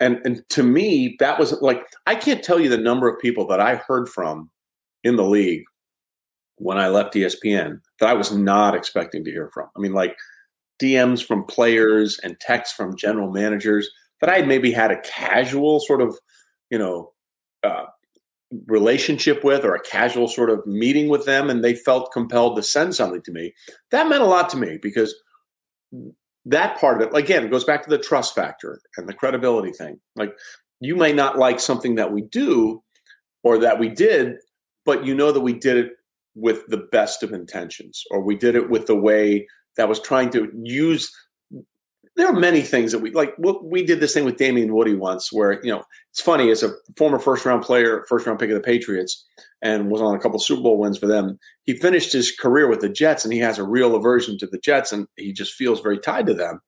and 0.00 0.20
and 0.24 0.48
to 0.48 0.62
me 0.62 1.16
that 1.18 1.38
was 1.38 1.52
like 1.60 1.82
i 2.06 2.14
can't 2.14 2.42
tell 2.42 2.60
you 2.60 2.68
the 2.68 2.78
number 2.78 3.08
of 3.08 3.20
people 3.20 3.46
that 3.46 3.60
i 3.60 3.76
heard 3.76 4.08
from 4.08 4.50
in 5.04 5.16
the 5.16 5.24
league 5.24 5.64
when 6.56 6.78
i 6.78 6.88
left 6.88 7.14
espn 7.14 7.80
that 8.00 8.08
i 8.08 8.14
was 8.14 8.32
not 8.32 8.74
expecting 8.74 9.24
to 9.24 9.30
hear 9.30 9.50
from. 9.52 9.68
I 9.76 9.80
mean 9.80 9.92
like 9.92 10.16
dms 10.80 11.24
from 11.24 11.44
players 11.44 12.18
and 12.22 12.38
texts 12.40 12.74
from 12.76 12.96
general 12.96 13.30
managers 13.30 13.88
that 14.20 14.30
i 14.30 14.36
had 14.36 14.48
maybe 14.48 14.70
had 14.70 14.90
a 14.90 15.00
casual 15.00 15.80
sort 15.80 16.02
of 16.02 16.16
you 16.70 16.78
know 16.78 17.12
uh, 17.64 17.84
relationship 18.66 19.44
with 19.44 19.64
or 19.64 19.74
a 19.74 19.80
casual 19.80 20.28
sort 20.28 20.50
of 20.50 20.66
meeting 20.66 21.08
with 21.08 21.26
them 21.26 21.50
and 21.50 21.62
they 21.62 21.74
felt 21.74 22.12
compelled 22.12 22.56
to 22.56 22.62
send 22.62 22.94
something 22.94 23.22
to 23.22 23.32
me. 23.32 23.52
That 23.90 24.08
meant 24.08 24.22
a 24.22 24.26
lot 24.26 24.48
to 24.50 24.56
me 24.56 24.78
because 24.80 25.14
that 26.48 26.78
part 26.78 27.00
of 27.00 27.08
it, 27.08 27.16
again, 27.16 27.44
it 27.44 27.50
goes 27.50 27.64
back 27.64 27.82
to 27.84 27.90
the 27.90 27.98
trust 27.98 28.34
factor 28.34 28.80
and 28.96 29.08
the 29.08 29.14
credibility 29.14 29.70
thing. 29.70 30.00
Like 30.16 30.32
you 30.80 30.96
may 30.96 31.12
not 31.12 31.38
like 31.38 31.60
something 31.60 31.96
that 31.96 32.12
we 32.12 32.22
do 32.22 32.82
or 33.42 33.58
that 33.58 33.78
we 33.78 33.88
did, 33.88 34.36
but 34.84 35.04
you 35.04 35.14
know 35.14 35.30
that 35.30 35.40
we 35.40 35.52
did 35.52 35.76
it 35.76 35.92
with 36.34 36.66
the 36.68 36.88
best 36.90 37.22
of 37.22 37.32
intentions 37.32 38.02
or 38.10 38.22
we 38.22 38.36
did 38.36 38.54
it 38.54 38.70
with 38.70 38.86
the 38.86 38.96
way 38.96 39.46
that 39.76 39.88
was 39.88 40.00
trying 40.00 40.30
to 40.30 40.50
use 40.62 41.12
there 42.18 42.26
are 42.26 42.32
many 42.32 42.62
things 42.62 42.90
that 42.90 42.98
we 42.98 43.12
like. 43.12 43.32
We 43.38 43.84
did 43.84 44.00
this 44.00 44.12
thing 44.12 44.24
with 44.24 44.36
Damien 44.36 44.74
Woody 44.74 44.96
once, 44.96 45.32
where 45.32 45.64
you 45.64 45.70
know 45.70 45.84
it's 46.10 46.20
funny 46.20 46.50
as 46.50 46.64
a 46.64 46.72
former 46.96 47.20
first 47.20 47.46
round 47.46 47.62
player, 47.62 48.04
first 48.08 48.26
round 48.26 48.40
pick 48.40 48.50
of 48.50 48.56
the 48.56 48.60
Patriots, 48.60 49.24
and 49.62 49.88
was 49.88 50.02
on 50.02 50.16
a 50.16 50.18
couple 50.18 50.40
Super 50.40 50.62
Bowl 50.62 50.78
wins 50.78 50.98
for 50.98 51.06
them. 51.06 51.38
He 51.62 51.74
finished 51.74 52.12
his 52.12 52.32
career 52.32 52.68
with 52.68 52.80
the 52.80 52.88
Jets, 52.88 53.24
and 53.24 53.32
he 53.32 53.38
has 53.38 53.56
a 53.56 53.64
real 53.64 53.94
aversion 53.94 54.36
to 54.38 54.48
the 54.48 54.58
Jets, 54.58 54.90
and 54.90 55.06
he 55.16 55.32
just 55.32 55.54
feels 55.54 55.80
very 55.80 56.00
tied 56.00 56.26
to 56.26 56.34
them. 56.34 56.60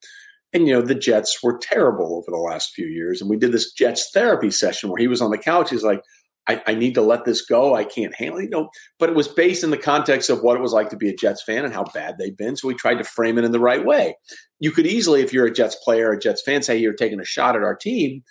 And 0.53 0.69
you 0.69 0.73
know 0.73 0.83
the 0.83 0.95
Jets 0.95 1.43
were 1.43 1.59
terrible 1.59 2.15
over 2.15 2.31
the 2.31 2.41
last 2.43 2.73
few 2.73 2.87
years, 2.87 3.21
and 3.21 3.29
we 3.29 3.37
did 3.37 3.51
this 3.51 3.73
Jets 3.73 4.09
therapy 4.15 4.53
session 4.53 4.89
where 4.89 5.01
he 5.01 5.09
was 5.09 5.21
on 5.21 5.33
the 5.33 5.39
couch. 5.39 5.71
He's 5.71 5.83
like, 5.83 6.03
I, 6.49 6.63
I, 6.67 6.75
need 6.75 6.95
to 6.95 7.03
let 7.03 7.25
this 7.25 7.43
go. 7.43 7.75
I 7.75 7.85
can't 7.85 8.15
handle 8.15 8.39
it. 8.39 8.45
You 8.45 8.51
know, 8.51 8.71
but 8.99 9.09
it 9.09 9.15
was 9.15 9.29
based 9.29 9.63
in 9.63 9.71
the 9.71 9.77
context 9.77 10.31
of 10.31 10.43
what 10.43 10.57
it 10.57 10.63
was 10.63 10.73
like 10.73 10.91
to 10.91 10.97
be 10.97 11.09
a 11.09 11.15
Jets 11.15 11.43
fan 11.45 11.65
and 11.65 11.73
how 11.73 11.85
bad 11.95 12.17
they've 12.19 12.37
been. 12.37 12.57
So 12.57 12.67
we 12.67 12.75
tried 12.75 12.99
to 12.99 13.05
frame 13.05 13.39
it 13.39 13.45
in 13.45 13.53
the 13.53 13.61
right 13.61 13.85
way. 13.85 14.17
You 14.59 14.73
could 14.73 14.87
easily, 14.87 15.21
if 15.21 15.33
you're 15.33 15.47
a 15.47 15.53
Jets 15.53 15.77
player, 15.77 16.11
a 16.11 16.19
Jets 16.19 16.43
fan, 16.43 16.63
say 16.63 16.77
you're 16.77 16.95
taking 16.95 17.21
a 17.21 17.25
shot 17.25 17.57
at 17.57 17.63
our 17.63 17.77
team. 17.77 18.23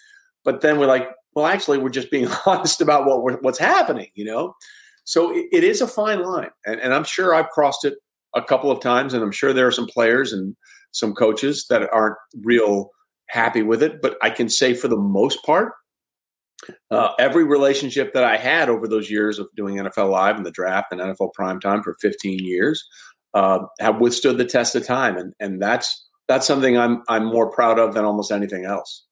But 0.44 0.62
then 0.62 0.80
we're 0.80 0.88
like, 0.88 1.08
well, 1.34 1.46
actually, 1.46 1.78
we're 1.78 1.90
just 1.90 2.12
being 2.12 2.28
honest 2.46 2.82
about 2.82 3.06
what 3.06 3.44
what's 3.44 3.60
happening. 3.60 4.10
You 4.16 4.26
know, 4.26 4.56
so 5.04 5.36
it, 5.36 5.48
it 5.52 5.64
is 5.64 5.82
a 5.82 5.88
fine 5.88 6.22
line, 6.22 6.50
and, 6.66 6.80
and 6.80 6.94
I'm 6.94 7.04
sure 7.04 7.34
I've 7.34 7.50
crossed 7.50 7.86
it 7.86 7.96
a 8.36 8.44
couple 8.44 8.72
of 8.72 8.82
times, 8.82 9.14
and 9.14 9.24
I'm 9.24 9.32
sure 9.32 9.54
there 9.54 9.68
are 9.68 9.72
some 9.72 9.88
players 9.88 10.34
and 10.34 10.56
some 10.92 11.14
coaches 11.14 11.66
that 11.70 11.88
aren't 11.94 12.18
real 12.44 12.90
happy 13.28 13.62
with 13.62 13.84
it. 13.84 14.02
But 14.02 14.18
I 14.22 14.30
can 14.30 14.50
say 14.50 14.74
for 14.74 14.88
the 14.88 14.98
most 14.98 15.44
part, 15.46 15.74
uh, 16.92 17.10
every 17.20 17.44
relationship 17.44 18.14
that 18.14 18.24
I 18.24 18.38
had 18.38 18.70
over 18.70 18.88
those 18.88 19.10
years 19.10 19.40
of 19.40 19.48
doing 19.56 19.76
NFL 19.76 20.12
Live 20.12 20.38
and 20.38 20.46
the 20.46 20.52
draft 20.52 20.92
and 20.92 21.02
NFL 21.02 21.32
Primetime 21.38 21.84
for 21.84 21.96
15 22.02 22.40
years 22.40 22.84
uh, 23.34 23.60
have 23.80 24.00
withstood 24.00 24.38
the 24.38 24.46
test 24.46 24.76
of 24.76 24.86
time, 24.86 25.18
and 25.18 25.34
and 25.40 25.62
that's 25.62 26.08
that's 26.28 26.48
something 26.48 26.78
I'm 26.78 27.04
I'm 27.08 27.26
more 27.26 27.52
proud 27.52 27.80
of 27.80 27.94
than 27.94 28.06
almost 28.06 28.32
anything 28.32 28.66
else. 28.66 29.06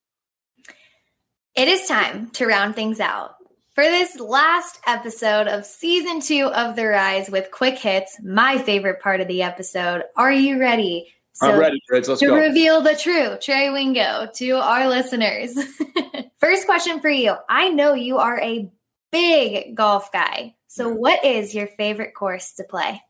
It 1.56 1.68
is 1.68 1.88
time 1.88 2.30
to 2.32 2.46
round 2.46 2.76
things 2.76 3.00
out. 3.00 3.32
For 3.74 3.84
this 3.84 4.20
last 4.20 4.80
episode 4.88 5.48
of 5.48 5.66
season 5.66 6.20
two 6.20 6.46
of 6.46 6.76
The 6.76 6.88
Rise 6.88 7.30
with 7.30 7.52
quick 7.52 7.78
hits, 7.78 8.20
my 8.24 8.58
favorite 8.58 9.02
part 9.02 9.22
of 9.22 9.28
the 9.28 9.44
episode. 9.44 10.04
Are 10.16 10.32
you 10.32 10.60
ready? 10.60 11.14
So 11.38 11.52
I'm 11.52 11.60
ready, 11.60 11.80
Fritz. 11.88 12.08
Let's 12.08 12.20
go. 12.22 12.28
to 12.28 12.34
go. 12.34 12.48
reveal 12.48 12.82
the 12.82 12.96
true 12.96 13.38
Trey 13.40 13.70
Wingo 13.70 14.28
to 14.36 14.52
our 14.54 14.88
listeners. 14.88 15.56
First 16.40 16.66
question 16.66 17.00
for 17.00 17.10
you. 17.10 17.36
I 17.48 17.70
know 17.70 17.94
you 17.94 18.18
are 18.18 18.42
a 18.42 18.72
big 19.12 19.76
golf 19.76 20.12
guy. 20.12 20.56
So, 20.66 20.90
what 20.90 21.24
is 21.24 21.54
your 21.54 21.68
favorite 21.68 22.16
course 22.16 22.54
to 22.54 22.64
play? 22.64 23.04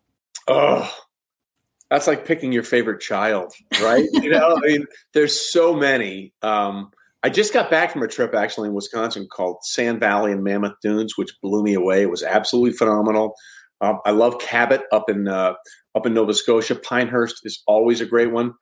Oh, 0.45 0.93
that's 1.89 2.07
like 2.07 2.25
picking 2.25 2.51
your 2.51 2.63
favorite 2.63 2.99
child, 2.99 3.53
right? 3.81 4.05
you 4.11 4.29
know, 4.29 4.57
I 4.57 4.67
mean, 4.67 4.85
there's 5.13 5.49
so 5.49 5.73
many. 5.73 6.33
Um, 6.41 6.91
I 7.23 7.29
just 7.29 7.53
got 7.53 7.69
back 7.71 7.91
from 7.91 8.03
a 8.03 8.07
trip 8.07 8.33
actually 8.35 8.67
in 8.67 8.73
Wisconsin 8.73 9.27
called 9.31 9.57
Sand 9.63 10.01
Valley 10.01 10.33
and 10.33 10.43
Mammoth 10.43 10.75
Dunes, 10.83 11.17
which 11.17 11.31
blew 11.41 11.63
me 11.63 11.73
away. 11.73 12.01
It 12.01 12.09
was 12.09 12.23
absolutely 12.23 12.77
phenomenal. 12.77 13.35
Um, 13.79 13.99
I 14.05 14.11
love 14.11 14.39
Cabot 14.39 14.83
up 14.91 15.09
in 15.09 15.27
uh, 15.27 15.53
up 15.97 16.05
in 16.05 16.13
Nova 16.13 16.33
Scotia. 16.33 16.75
Pinehurst 16.75 17.41
is 17.43 17.61
always 17.67 17.99
a 17.99 18.05
great 18.05 18.31
one. 18.31 18.53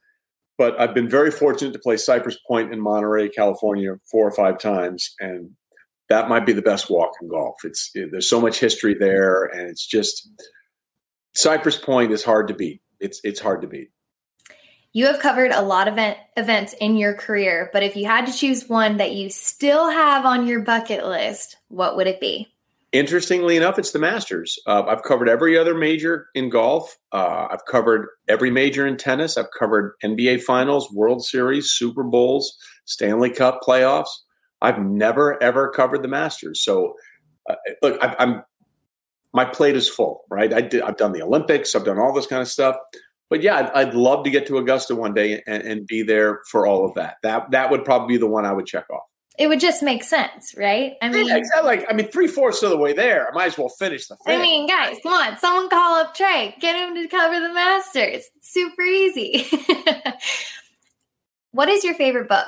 But 0.58 0.80
I've 0.80 0.94
been 0.94 1.10
very 1.10 1.32
fortunate 1.32 1.74
to 1.74 1.80
play 1.80 1.98
Cypress 1.98 2.38
Point 2.48 2.74
in 2.74 2.80
Monterey, 2.80 3.30
California, 3.30 3.96
four 4.10 4.26
or 4.26 4.32
five 4.32 4.58
times, 4.58 5.14
and 5.20 5.52
that 6.08 6.30
might 6.30 6.46
be 6.46 6.54
the 6.54 6.62
best 6.62 6.90
walk 6.90 7.12
in 7.22 7.28
golf. 7.28 7.56
It's 7.66 7.92
it, 7.94 8.10
there's 8.12 8.30
so 8.30 8.40
much 8.40 8.60
history 8.60 8.96
there, 8.98 9.44
and 9.44 9.70
it's 9.70 9.86
just 9.86 10.30
Cypress 11.36 11.78
Point 11.78 12.14
is 12.14 12.24
hard 12.24 12.48
to 12.48 12.54
beat. 12.54 12.82
It's 13.02 13.20
it's 13.26 13.42
hard 13.42 13.62
to 13.64 13.68
beat. 13.68 13.90
You 14.94 15.08
have 15.08 15.20
covered 15.20 15.52
a 15.52 15.62
lot 15.62 15.90
of 15.90 15.96
event, 15.96 16.18
events 16.38 16.74
in 16.80 16.96
your 16.96 17.16
career, 17.16 17.70
but 17.74 17.84
if 17.84 17.98
you 17.98 18.06
had 18.06 18.28
to 18.28 18.32
choose 18.34 18.70
one 18.70 18.96
that 18.98 19.12
you 19.12 19.30
still 19.30 19.90
have 19.90 20.26
on 20.26 20.48
your 20.48 20.62
bucket 20.62 21.06
list, 21.06 21.58
what 21.68 21.98
would 21.98 22.08
it 22.08 22.22
be? 22.22 22.55
Interestingly 22.96 23.58
enough, 23.58 23.78
it's 23.78 23.92
the 23.92 24.00
Masters. 24.00 24.58
Uh, 24.66 24.84
I've 24.84 25.04
covered 25.04 25.28
every 25.28 25.58
other 25.58 25.76
major 25.76 26.28
in 26.34 26.48
golf. 26.48 26.96
Uh, 27.12 27.46
I've 27.52 27.66
covered 27.66 28.08
every 28.30 28.50
major 28.50 28.88
in 28.88 28.96
tennis. 28.96 29.36
I've 29.36 29.52
covered 29.52 29.96
NBA 30.02 30.44
Finals, 30.44 30.90
World 30.94 31.22
Series, 31.26 31.72
Super 31.72 32.04
Bowls, 32.04 32.58
Stanley 32.86 33.32
Cup 33.32 33.60
playoffs. 33.68 34.08
I've 34.62 34.80
never 34.80 35.44
ever 35.44 35.72
covered 35.72 36.04
the 36.04 36.08
Masters. 36.08 36.64
So, 36.64 36.94
uh, 37.50 37.56
look, 37.82 38.02
I, 38.02 38.16
am 38.18 38.44
my 39.34 39.44
plate 39.44 39.76
is 39.76 39.90
full. 39.90 40.24
Right? 40.30 40.54
I 40.54 40.62
did, 40.62 40.82
I've 40.82 40.96
done 40.96 41.12
the 41.12 41.22
Olympics. 41.22 41.76
I've 41.76 41.84
done 41.84 42.00
all 42.00 42.14
this 42.14 42.28
kind 42.28 42.42
of 42.42 42.48
stuff. 42.48 42.78
But 43.30 43.42
yeah, 43.42 43.58
I'd, 43.58 43.88
I'd 43.88 43.94
love 43.94 44.24
to 44.24 44.30
get 44.30 44.48
to 44.48 44.58
Augusta 44.58 44.96
one 44.96 45.14
day 45.14 45.44
and, 45.46 45.64
and 45.64 45.86
be 45.86 46.02
there 46.02 46.44
for 46.50 46.66
all 46.66 46.86
of 46.86 46.94
that. 46.94 47.18
That 47.24 47.52
that 47.52 47.72
would 47.72 47.84
probably 47.84 48.16
be 48.16 48.20
the 48.20 48.28
one 48.28 48.46
I 48.46 48.54
would 48.54 48.68
check 48.68 48.90
off. 48.90 49.04
It 49.38 49.48
would 49.48 49.60
just 49.60 49.84
make 49.84 50.04
sense, 50.04 50.56
right? 50.58 50.94
I 51.02 51.10
mean, 51.10 51.28
yeah, 51.28 51.38
exactly. 51.38 51.68
Like, 51.68 51.86
I 51.90 51.94
mean, 51.94 52.08
three 52.08 52.28
fourths 52.28 52.64
of 52.64 52.70
the 52.70 52.78
way 52.78 52.94
there, 52.94 53.28
I 53.30 53.34
might 53.34 53.48
as 53.48 53.58
well 53.58 53.70
finish 53.70 54.08
the 54.08 54.16
thing. 54.18 54.40
I 54.40 54.42
mean, 54.42 54.68
guys, 54.68 54.98
come 55.04 55.14
on, 55.14 55.38
someone 55.38 55.70
call 55.70 55.96
up 55.96 56.16
Trey, 56.16 56.56
get 56.60 56.76
him 56.76 56.96
to 56.96 57.08
cover 57.08 57.40
the 57.40 57.54
Masters. 57.54 58.24
Super 58.42 58.84
easy. 58.84 59.46
what 61.52 61.70
is 61.70 61.84
your 61.84 61.96
favorite 61.96 62.30
book? 62.30 62.48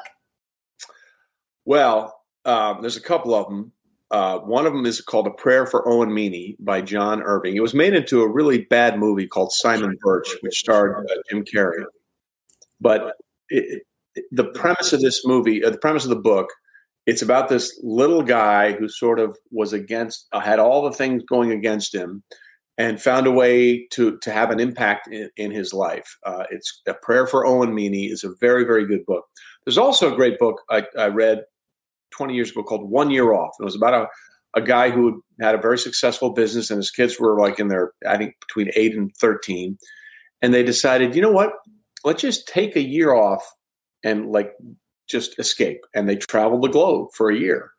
Well, 1.66 2.18
um, 2.46 2.78
there's 2.82 2.98
a 2.98 3.02
couple 3.02 3.36
of 3.36 3.48
them. 3.48 3.74
Uh, 4.10 4.40
one 4.40 4.66
of 4.66 4.72
them 4.72 4.86
is 4.86 5.02
called 5.02 5.28
A 5.28 5.32
Prayer 5.32 5.66
for 5.66 5.86
Owen 5.86 6.14
Meany 6.14 6.56
by 6.60 6.82
John 6.82 7.22
Irving. 7.22 7.58
It 7.58 7.62
was 7.62 7.74
made 7.74 7.94
into 7.94 8.22
a 8.22 8.32
really 8.32 8.64
bad 8.64 8.98
movie 8.98 9.28
called 9.28 9.52
Simon 9.52 9.98
Birch, 10.02 10.30
which 10.42 10.58
starred 10.58 11.06
uh, 11.06 11.16
Jim 11.30 11.44
Carrey. 11.44 11.84
But 12.80 13.16
it, 13.50 13.84
it, 14.16 14.24
the 14.32 14.46
premise 14.46 14.94
of 14.94 15.02
this 15.02 15.26
movie, 15.26 15.62
uh, 15.62 15.72
the 15.72 15.78
premise 15.78 16.06
of 16.06 16.10
the 16.10 16.16
book, 16.16 16.48
it's 17.08 17.22
about 17.22 17.48
this 17.48 17.80
little 17.82 18.22
guy 18.22 18.74
who 18.74 18.90
sort 18.90 19.20
of 19.20 19.38
was 19.50 19.72
against, 19.72 20.28
uh, 20.34 20.42
had 20.42 20.60
all 20.60 20.84
the 20.84 20.96
things 20.96 21.24
going 21.28 21.52
against 21.52 21.96
him, 21.96 22.22
and 22.78 23.02
found 23.02 23.26
a 23.26 23.32
way 23.32 23.88
to 23.94 24.20
to 24.20 24.32
have 24.32 24.52
an 24.52 24.60
impact 24.60 25.08
in, 25.08 25.30
in 25.38 25.50
his 25.50 25.74
life. 25.74 26.18
Uh, 26.24 26.44
it's 26.52 26.82
a 26.88 26.94
prayer 26.94 27.26
for 27.26 27.48
Owen 27.48 27.74
Meany 27.74 28.06
is 28.06 28.24
a 28.24 28.36
very 28.40 28.66
very 28.66 28.86
good 28.86 29.06
book. 29.08 29.26
There's 29.66 29.78
also 29.78 30.14
a 30.14 30.16
great 30.16 30.38
book 30.38 30.62
I, 30.70 30.84
I 30.98 31.08
read 31.08 31.44
20 32.12 32.36
years 32.36 32.52
ago 32.52 32.64
called 32.64 32.90
One 32.90 33.10
Year 33.10 33.34
Off. 33.34 33.56
It 33.60 33.64
was 33.64 33.76
about 33.76 33.94
a 33.94 34.08
a 34.56 34.62
guy 34.62 34.90
who 34.90 35.24
had 35.42 35.56
a 35.56 35.62
very 35.62 35.78
successful 35.78 36.32
business 36.32 36.70
and 36.72 36.78
his 36.78 36.92
kids 36.92 37.20
were 37.20 37.40
like 37.40 37.60
in 37.60 37.70
their 37.70 37.94
I 38.08 38.18
think 38.18 38.36
between 38.48 38.72
eight 38.76 38.96
and 38.96 39.16
13, 39.16 39.78
and 40.42 40.54
they 40.54 40.64
decided, 40.64 41.16
you 41.16 41.22
know 41.22 41.32
what, 41.32 41.52
let's 42.04 42.22
just 42.22 42.48
take 42.48 42.76
a 42.76 42.82
year 42.82 43.14
off 43.14 43.44
and 44.04 44.30
like 44.30 44.52
just 45.08 45.38
escape. 45.40 45.86
And 45.94 46.08
they 46.08 46.16
traveled 46.16 46.64
the 46.64 46.70
globe 46.70 47.10
for 47.14 47.30
a 47.30 47.38
year. 47.38 47.72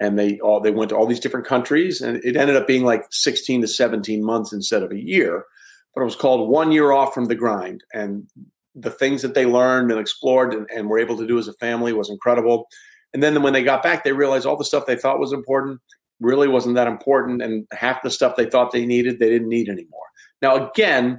And 0.00 0.18
they 0.18 0.38
all 0.40 0.60
they 0.60 0.70
went 0.70 0.90
to 0.90 0.96
all 0.96 1.06
these 1.06 1.20
different 1.20 1.46
countries, 1.46 2.00
and 2.00 2.16
it 2.24 2.36
ended 2.36 2.56
up 2.56 2.66
being 2.66 2.84
like 2.84 3.04
16 3.10 3.60
to 3.60 3.68
17 3.68 4.24
months 4.24 4.52
instead 4.52 4.82
of 4.82 4.90
a 4.90 5.00
year. 5.00 5.44
But 5.94 6.02
it 6.02 6.04
was 6.04 6.16
called 6.16 6.50
One 6.50 6.72
Year 6.72 6.90
Off 6.90 7.14
from 7.14 7.26
the 7.26 7.36
Grind. 7.36 7.84
And 7.92 8.28
the 8.74 8.90
things 8.90 9.22
that 9.22 9.34
they 9.34 9.46
learned 9.46 9.92
and 9.92 10.00
explored 10.00 10.52
and, 10.52 10.68
and 10.74 10.88
were 10.88 10.98
able 10.98 11.16
to 11.16 11.26
do 11.26 11.38
as 11.38 11.46
a 11.46 11.52
family 11.54 11.92
was 11.92 12.10
incredible. 12.10 12.66
And 13.12 13.22
then 13.22 13.40
when 13.42 13.52
they 13.52 13.62
got 13.62 13.84
back, 13.84 14.02
they 14.02 14.12
realized 14.12 14.46
all 14.46 14.56
the 14.56 14.64
stuff 14.64 14.86
they 14.86 14.96
thought 14.96 15.20
was 15.20 15.32
important 15.32 15.80
really 16.20 16.48
wasn't 16.48 16.74
that 16.74 16.88
important. 16.88 17.42
And 17.42 17.66
half 17.72 18.02
the 18.02 18.10
stuff 18.10 18.36
they 18.36 18.50
thought 18.50 18.72
they 18.72 18.86
needed, 18.86 19.18
they 19.18 19.28
didn't 19.28 19.48
need 19.48 19.68
anymore. 19.68 20.06
Now, 20.42 20.68
again, 20.68 21.18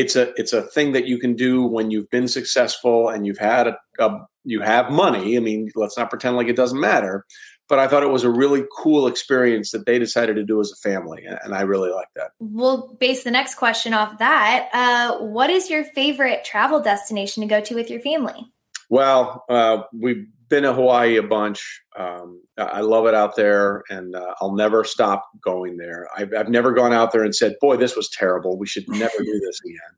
it's 0.00 0.16
a 0.16 0.32
it's 0.40 0.54
a 0.54 0.62
thing 0.62 0.92
that 0.92 1.06
you 1.06 1.18
can 1.18 1.34
do 1.34 1.62
when 1.62 1.90
you've 1.90 2.08
been 2.08 2.26
successful 2.26 3.10
and 3.10 3.26
you've 3.26 3.38
had 3.38 3.66
a, 3.66 3.76
a 3.98 4.18
you 4.44 4.60
have 4.62 4.90
money. 4.90 5.36
I 5.36 5.40
mean, 5.40 5.70
let's 5.74 5.98
not 5.98 6.08
pretend 6.08 6.36
like 6.36 6.48
it 6.48 6.56
doesn't 6.56 6.80
matter. 6.80 7.26
But 7.68 7.78
I 7.78 7.86
thought 7.86 8.02
it 8.02 8.10
was 8.10 8.24
a 8.24 8.30
really 8.30 8.64
cool 8.76 9.06
experience 9.06 9.70
that 9.70 9.86
they 9.86 9.98
decided 10.00 10.34
to 10.36 10.42
do 10.42 10.58
as 10.60 10.72
a 10.72 10.88
family, 10.88 11.24
and 11.24 11.54
I 11.54 11.60
really 11.60 11.90
like 11.90 12.08
that. 12.16 12.30
We'll 12.40 12.96
base 12.98 13.22
the 13.22 13.30
next 13.30 13.54
question 13.56 13.94
off 13.94 14.18
that. 14.18 14.68
Uh, 14.72 15.18
what 15.18 15.50
is 15.50 15.70
your 15.70 15.84
favorite 15.84 16.42
travel 16.44 16.80
destination 16.80 17.42
to 17.42 17.46
go 17.46 17.60
to 17.60 17.74
with 17.76 17.88
your 17.88 18.00
family? 18.00 18.50
Well, 18.88 19.44
uh, 19.48 19.82
we've 19.92 20.26
been 20.50 20.64
to 20.64 20.74
Hawaii 20.74 21.16
a 21.16 21.22
bunch. 21.22 21.80
Um, 21.96 22.42
I 22.58 22.80
love 22.80 23.06
it 23.06 23.14
out 23.14 23.36
there, 23.36 23.84
and 23.88 24.14
uh, 24.14 24.34
I'll 24.40 24.54
never 24.54 24.84
stop 24.84 25.24
going 25.42 25.78
there. 25.78 26.08
I've, 26.14 26.34
I've, 26.36 26.48
never 26.48 26.72
gone 26.72 26.92
out 26.92 27.12
there 27.12 27.22
and 27.22 27.34
said, 27.34 27.54
"Boy, 27.60 27.76
this 27.76 27.96
was 27.96 28.10
terrible. 28.10 28.58
We 28.58 28.66
should 28.66 28.88
never 28.88 29.18
do 29.18 29.40
this 29.46 29.60
again." 29.64 29.78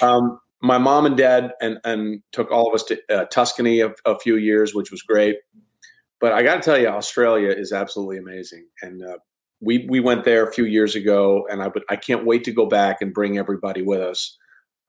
Um, 0.00 0.38
my 0.62 0.78
mom 0.78 1.04
and 1.04 1.14
dad 1.14 1.52
and 1.60 1.76
and 1.84 2.22
took 2.32 2.50
all 2.50 2.66
of 2.66 2.74
us 2.74 2.84
to 2.84 2.98
uh, 3.10 3.26
Tuscany 3.26 3.80
a, 3.80 3.92
a, 4.06 4.18
few 4.18 4.36
years, 4.36 4.74
which 4.74 4.90
was 4.90 5.02
great. 5.02 5.36
But 6.20 6.32
I 6.32 6.42
got 6.42 6.54
to 6.54 6.60
tell 6.62 6.80
you, 6.80 6.86
Australia 6.88 7.50
is 7.50 7.70
absolutely 7.70 8.16
amazing, 8.16 8.66
and 8.80 9.04
uh, 9.04 9.18
we 9.60 9.86
we 9.90 10.00
went 10.00 10.24
there 10.24 10.48
a 10.48 10.50
few 10.50 10.64
years 10.64 10.94
ago, 10.94 11.46
and 11.50 11.62
I 11.62 11.68
would 11.68 11.84
I 11.90 11.96
can't 11.96 12.24
wait 12.24 12.44
to 12.44 12.52
go 12.52 12.64
back 12.64 13.02
and 13.02 13.12
bring 13.12 13.36
everybody 13.36 13.82
with 13.82 14.00
us. 14.00 14.38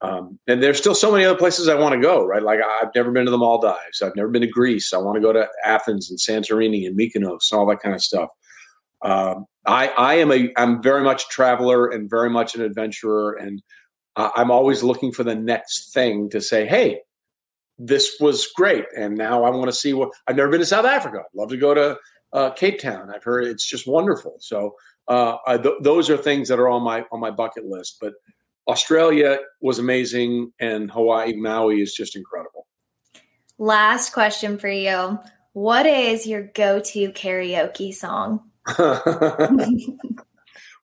Um, 0.02 0.38
and 0.46 0.62
there's 0.62 0.78
still 0.78 0.94
so 0.94 1.10
many 1.10 1.24
other 1.24 1.38
places 1.38 1.68
I 1.68 1.74
want 1.74 1.94
to 1.94 2.00
go, 2.00 2.24
right? 2.24 2.42
Like 2.42 2.60
I've 2.60 2.94
never 2.94 3.10
been 3.10 3.24
to 3.24 3.30
the 3.30 3.38
Maldives. 3.38 4.02
I've 4.02 4.14
never 4.14 4.28
been 4.28 4.42
to 4.42 4.48
Greece. 4.48 4.92
I 4.92 4.98
want 4.98 5.16
to 5.16 5.22
go 5.22 5.32
to 5.32 5.48
Athens 5.64 6.10
and 6.10 6.18
Santorini 6.18 6.86
and 6.86 6.98
Mykonos 6.98 7.50
and 7.50 7.58
all 7.58 7.66
that 7.66 7.80
kind 7.80 7.94
of 7.94 8.02
stuff. 8.02 8.28
Um, 9.02 9.46
I, 9.64 9.88
I 9.88 10.14
am 10.14 10.30
a, 10.32 10.52
I'm 10.56 10.82
very 10.82 11.02
much 11.02 11.24
a 11.24 11.28
traveler 11.28 11.88
and 11.88 12.10
very 12.10 12.30
much 12.30 12.54
an 12.54 12.62
adventurer. 12.62 13.32
And 13.32 13.62
I'm 14.16 14.50
always 14.50 14.82
looking 14.82 15.12
for 15.12 15.24
the 15.24 15.34
next 15.34 15.92
thing 15.92 16.30
to 16.30 16.40
say, 16.40 16.66
Hey, 16.66 17.00
this 17.78 18.16
was 18.20 18.48
great. 18.54 18.86
And 18.96 19.16
now 19.16 19.44
I 19.44 19.50
want 19.50 19.66
to 19.66 19.76
see 19.76 19.92
what 19.92 20.10
I've 20.26 20.36
never 20.36 20.50
been 20.50 20.60
to 20.60 20.66
South 20.66 20.86
Africa. 20.86 21.18
I'd 21.20 21.38
love 21.38 21.50
to 21.50 21.56
go 21.56 21.74
to 21.74 21.98
uh, 22.32 22.50
Cape 22.50 22.80
Town. 22.80 23.10
I've 23.14 23.24
heard 23.24 23.44
it's 23.44 23.66
just 23.66 23.86
wonderful. 23.86 24.36
So 24.40 24.74
uh, 25.08 25.36
I, 25.46 25.58
th- 25.58 25.76
those 25.82 26.08
are 26.10 26.16
things 26.16 26.48
that 26.48 26.58
are 26.58 26.68
on 26.68 26.82
my, 26.82 27.04
on 27.12 27.20
my 27.20 27.30
bucket 27.30 27.66
list, 27.66 27.98
but 28.00 28.14
Australia 28.68 29.38
was 29.60 29.78
amazing, 29.78 30.52
and 30.60 30.90
Hawaii, 30.90 31.34
Maui 31.34 31.80
is 31.80 31.94
just 31.94 32.16
incredible. 32.16 32.66
Last 33.58 34.12
question 34.12 34.58
for 34.58 34.68
you. 34.68 35.18
What 35.52 35.86
is 35.86 36.26
your 36.26 36.42
go 36.42 36.80
to 36.80 37.12
karaoke 37.12 37.94
song? 37.94 38.50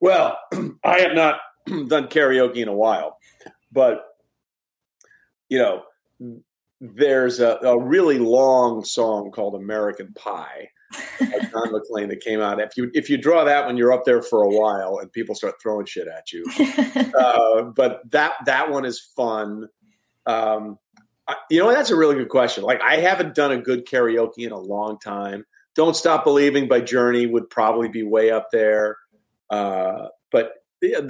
well, 0.02 0.38
I 0.84 1.00
have 1.02 1.14
not 1.14 1.40
done 1.66 2.08
karaoke 2.08 2.58
in 2.58 2.68
a 2.68 2.74
while, 2.74 3.18
but 3.72 4.06
you 5.50 5.60
know, 5.60 5.84
there's 6.82 7.40
a, 7.40 7.60
a 7.62 7.80
really 7.80 8.18
long 8.18 8.84
song 8.84 9.32
called 9.32 9.56
American 9.56 10.14
Pie 10.14 10.70
Don 11.20 11.72
McLean 11.72 12.10
that 12.10 12.22
came 12.22 12.42
out. 12.42 12.60
If 12.60 12.76
you 12.78 12.92
if 12.94 13.10
you 13.10 13.18
draw 13.18 13.44
that 13.44 13.66
when 13.66 13.78
you're 13.78 13.94
up 13.94 14.06
there 14.06 14.22
for 14.22 14.44
a 14.44 14.50
while 14.50 15.00
and 15.00 15.12
people 15.12 15.36
start 15.36 15.56
throwing 15.62 15.86
shit 15.86 16.08
at 16.08 16.32
you, 16.32 16.46
uh, 17.18 17.64
but 17.64 18.02
that 18.12 18.34
that 18.46 18.72
one 18.72 18.86
is 18.86 19.00
fun. 19.00 19.68
Um, 20.26 20.78
I, 21.28 21.36
you 21.50 21.60
know 21.60 21.74
that's 21.74 21.90
a 21.90 21.96
really 21.96 22.16
good 22.16 22.30
question. 22.30 22.64
Like 22.64 22.82
I 22.82 22.98
haven't 22.98 23.36
done 23.36 23.52
a 23.52 23.58
good 23.58 23.86
karaoke 23.86 24.40
in 24.40 24.52
a 24.52 24.60
long 24.60 25.00
time. 25.00 25.46
Don't 25.76 25.96
Stop 25.96 26.24
Believing 26.24 26.68
by 26.68 26.82
Journey 26.82 27.26
would 27.26 27.50
probably 27.50 27.88
be 27.88 28.04
way 28.04 28.30
up 28.30 28.50
there, 28.52 28.98
uh, 29.50 30.08
but 30.32 30.54
yeah, 30.82 31.02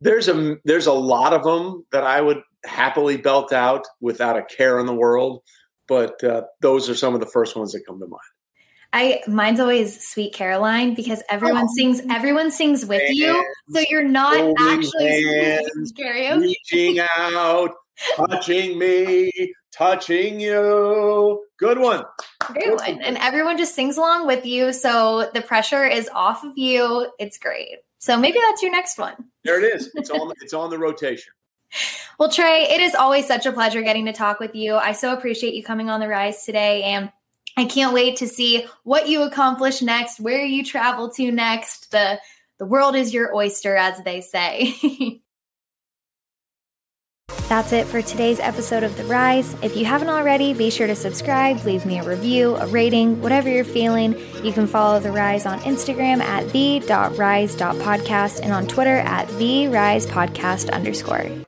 there's 0.00 0.28
a 0.28 0.56
there's 0.64 0.86
a 0.86 0.92
lot 0.92 1.32
of 1.32 1.44
them 1.44 1.84
that 1.92 2.04
I 2.04 2.20
would 2.20 2.42
happily 2.64 3.16
belt 3.16 3.52
out 3.52 3.86
without 4.00 4.36
a 4.36 4.42
care 4.42 4.78
in 4.78 4.86
the 4.86 4.94
world. 4.94 5.42
But 5.86 6.22
uh, 6.22 6.42
those 6.60 6.90
are 6.90 6.94
some 6.94 7.14
of 7.14 7.20
the 7.20 7.26
first 7.26 7.56
ones 7.56 7.72
that 7.72 7.86
come 7.86 7.98
to 7.98 8.06
mind. 8.06 8.20
I 8.92 9.20
mine's 9.26 9.60
always 9.60 10.06
Sweet 10.08 10.32
Caroline 10.32 10.94
because 10.94 11.22
everyone 11.28 11.64
oh, 11.64 11.74
sings 11.76 12.00
everyone 12.10 12.50
sings 12.50 12.86
with 12.86 13.02
hands, 13.02 13.18
you, 13.18 13.54
so 13.70 13.80
you're 13.90 14.02
not 14.02 14.54
actually 14.58 15.24
hands, 15.24 15.92
karaoke. 15.92 16.40
Reaching 16.70 17.00
out, 17.00 17.74
touching 18.16 18.78
me, 18.78 19.30
touching 19.72 20.40
you. 20.40 21.44
Good 21.58 21.78
one. 21.78 22.04
Great 22.40 22.64
Good 22.64 22.78
one. 22.78 23.02
And 23.02 23.18
everyone 23.18 23.58
just 23.58 23.74
sings 23.74 23.98
along 23.98 24.26
with 24.26 24.46
you, 24.46 24.72
so 24.72 25.30
the 25.34 25.42
pressure 25.42 25.84
is 25.84 26.08
off 26.14 26.44
of 26.44 26.56
you. 26.56 27.10
It's 27.18 27.38
great. 27.38 27.78
So 27.98 28.16
maybe 28.16 28.38
that's 28.40 28.62
your 28.62 28.72
next 28.72 28.98
one. 28.98 29.16
There 29.44 29.62
it 29.62 29.74
is. 29.74 29.90
It's 29.94 30.10
on. 30.10 30.32
it's 30.40 30.54
on 30.54 30.70
the 30.70 30.78
rotation. 30.78 31.32
Well, 32.18 32.30
Trey, 32.30 32.68
it 32.70 32.80
is 32.80 32.94
always 32.94 33.26
such 33.26 33.44
a 33.44 33.52
pleasure 33.52 33.82
getting 33.82 34.06
to 34.06 34.12
talk 34.12 34.40
with 34.40 34.54
you. 34.54 34.76
I 34.76 34.92
so 34.92 35.12
appreciate 35.12 35.52
you 35.52 35.62
coming 35.62 35.90
on 35.90 36.00
the 36.00 36.08
rise 36.08 36.44
today 36.44 36.84
and 36.84 37.12
I 37.58 37.64
can't 37.64 37.92
wait 37.92 38.16
to 38.18 38.28
see 38.28 38.66
what 38.84 39.08
you 39.08 39.22
accomplish 39.22 39.82
next, 39.82 40.20
where 40.20 40.44
you 40.44 40.64
travel 40.64 41.10
to 41.10 41.32
next. 41.32 41.90
The 41.90 42.20
the 42.58 42.66
world 42.66 42.96
is 42.96 43.14
your 43.14 43.34
oyster, 43.34 43.76
as 43.76 44.02
they 44.02 44.20
say. 44.20 45.20
That's 47.48 47.72
it 47.72 47.86
for 47.86 48.02
today's 48.02 48.40
episode 48.40 48.82
of 48.82 48.96
The 48.96 49.04
Rise. 49.04 49.56
If 49.62 49.74
you 49.76 49.86
haven't 49.86 50.10
already, 50.10 50.52
be 50.52 50.70
sure 50.70 50.86
to 50.86 50.94
subscribe, 50.94 51.64
leave 51.64 51.86
me 51.86 51.98
a 51.98 52.02
review, 52.02 52.56
a 52.56 52.66
rating, 52.66 53.22
whatever 53.22 53.48
you're 53.48 53.64
feeling. 53.64 54.14
You 54.44 54.52
can 54.52 54.66
follow 54.66 55.00
The 55.00 55.12
Rise 55.12 55.46
on 55.46 55.58
Instagram 55.60 56.20
at 56.20 56.52
the.rise.podcast 56.52 58.40
and 58.42 58.52
on 58.52 58.66
Twitter 58.66 58.98
at 58.98 59.28
the 59.38 59.68
rise 59.68 60.04
podcast 60.04 60.70
underscore. 60.72 61.30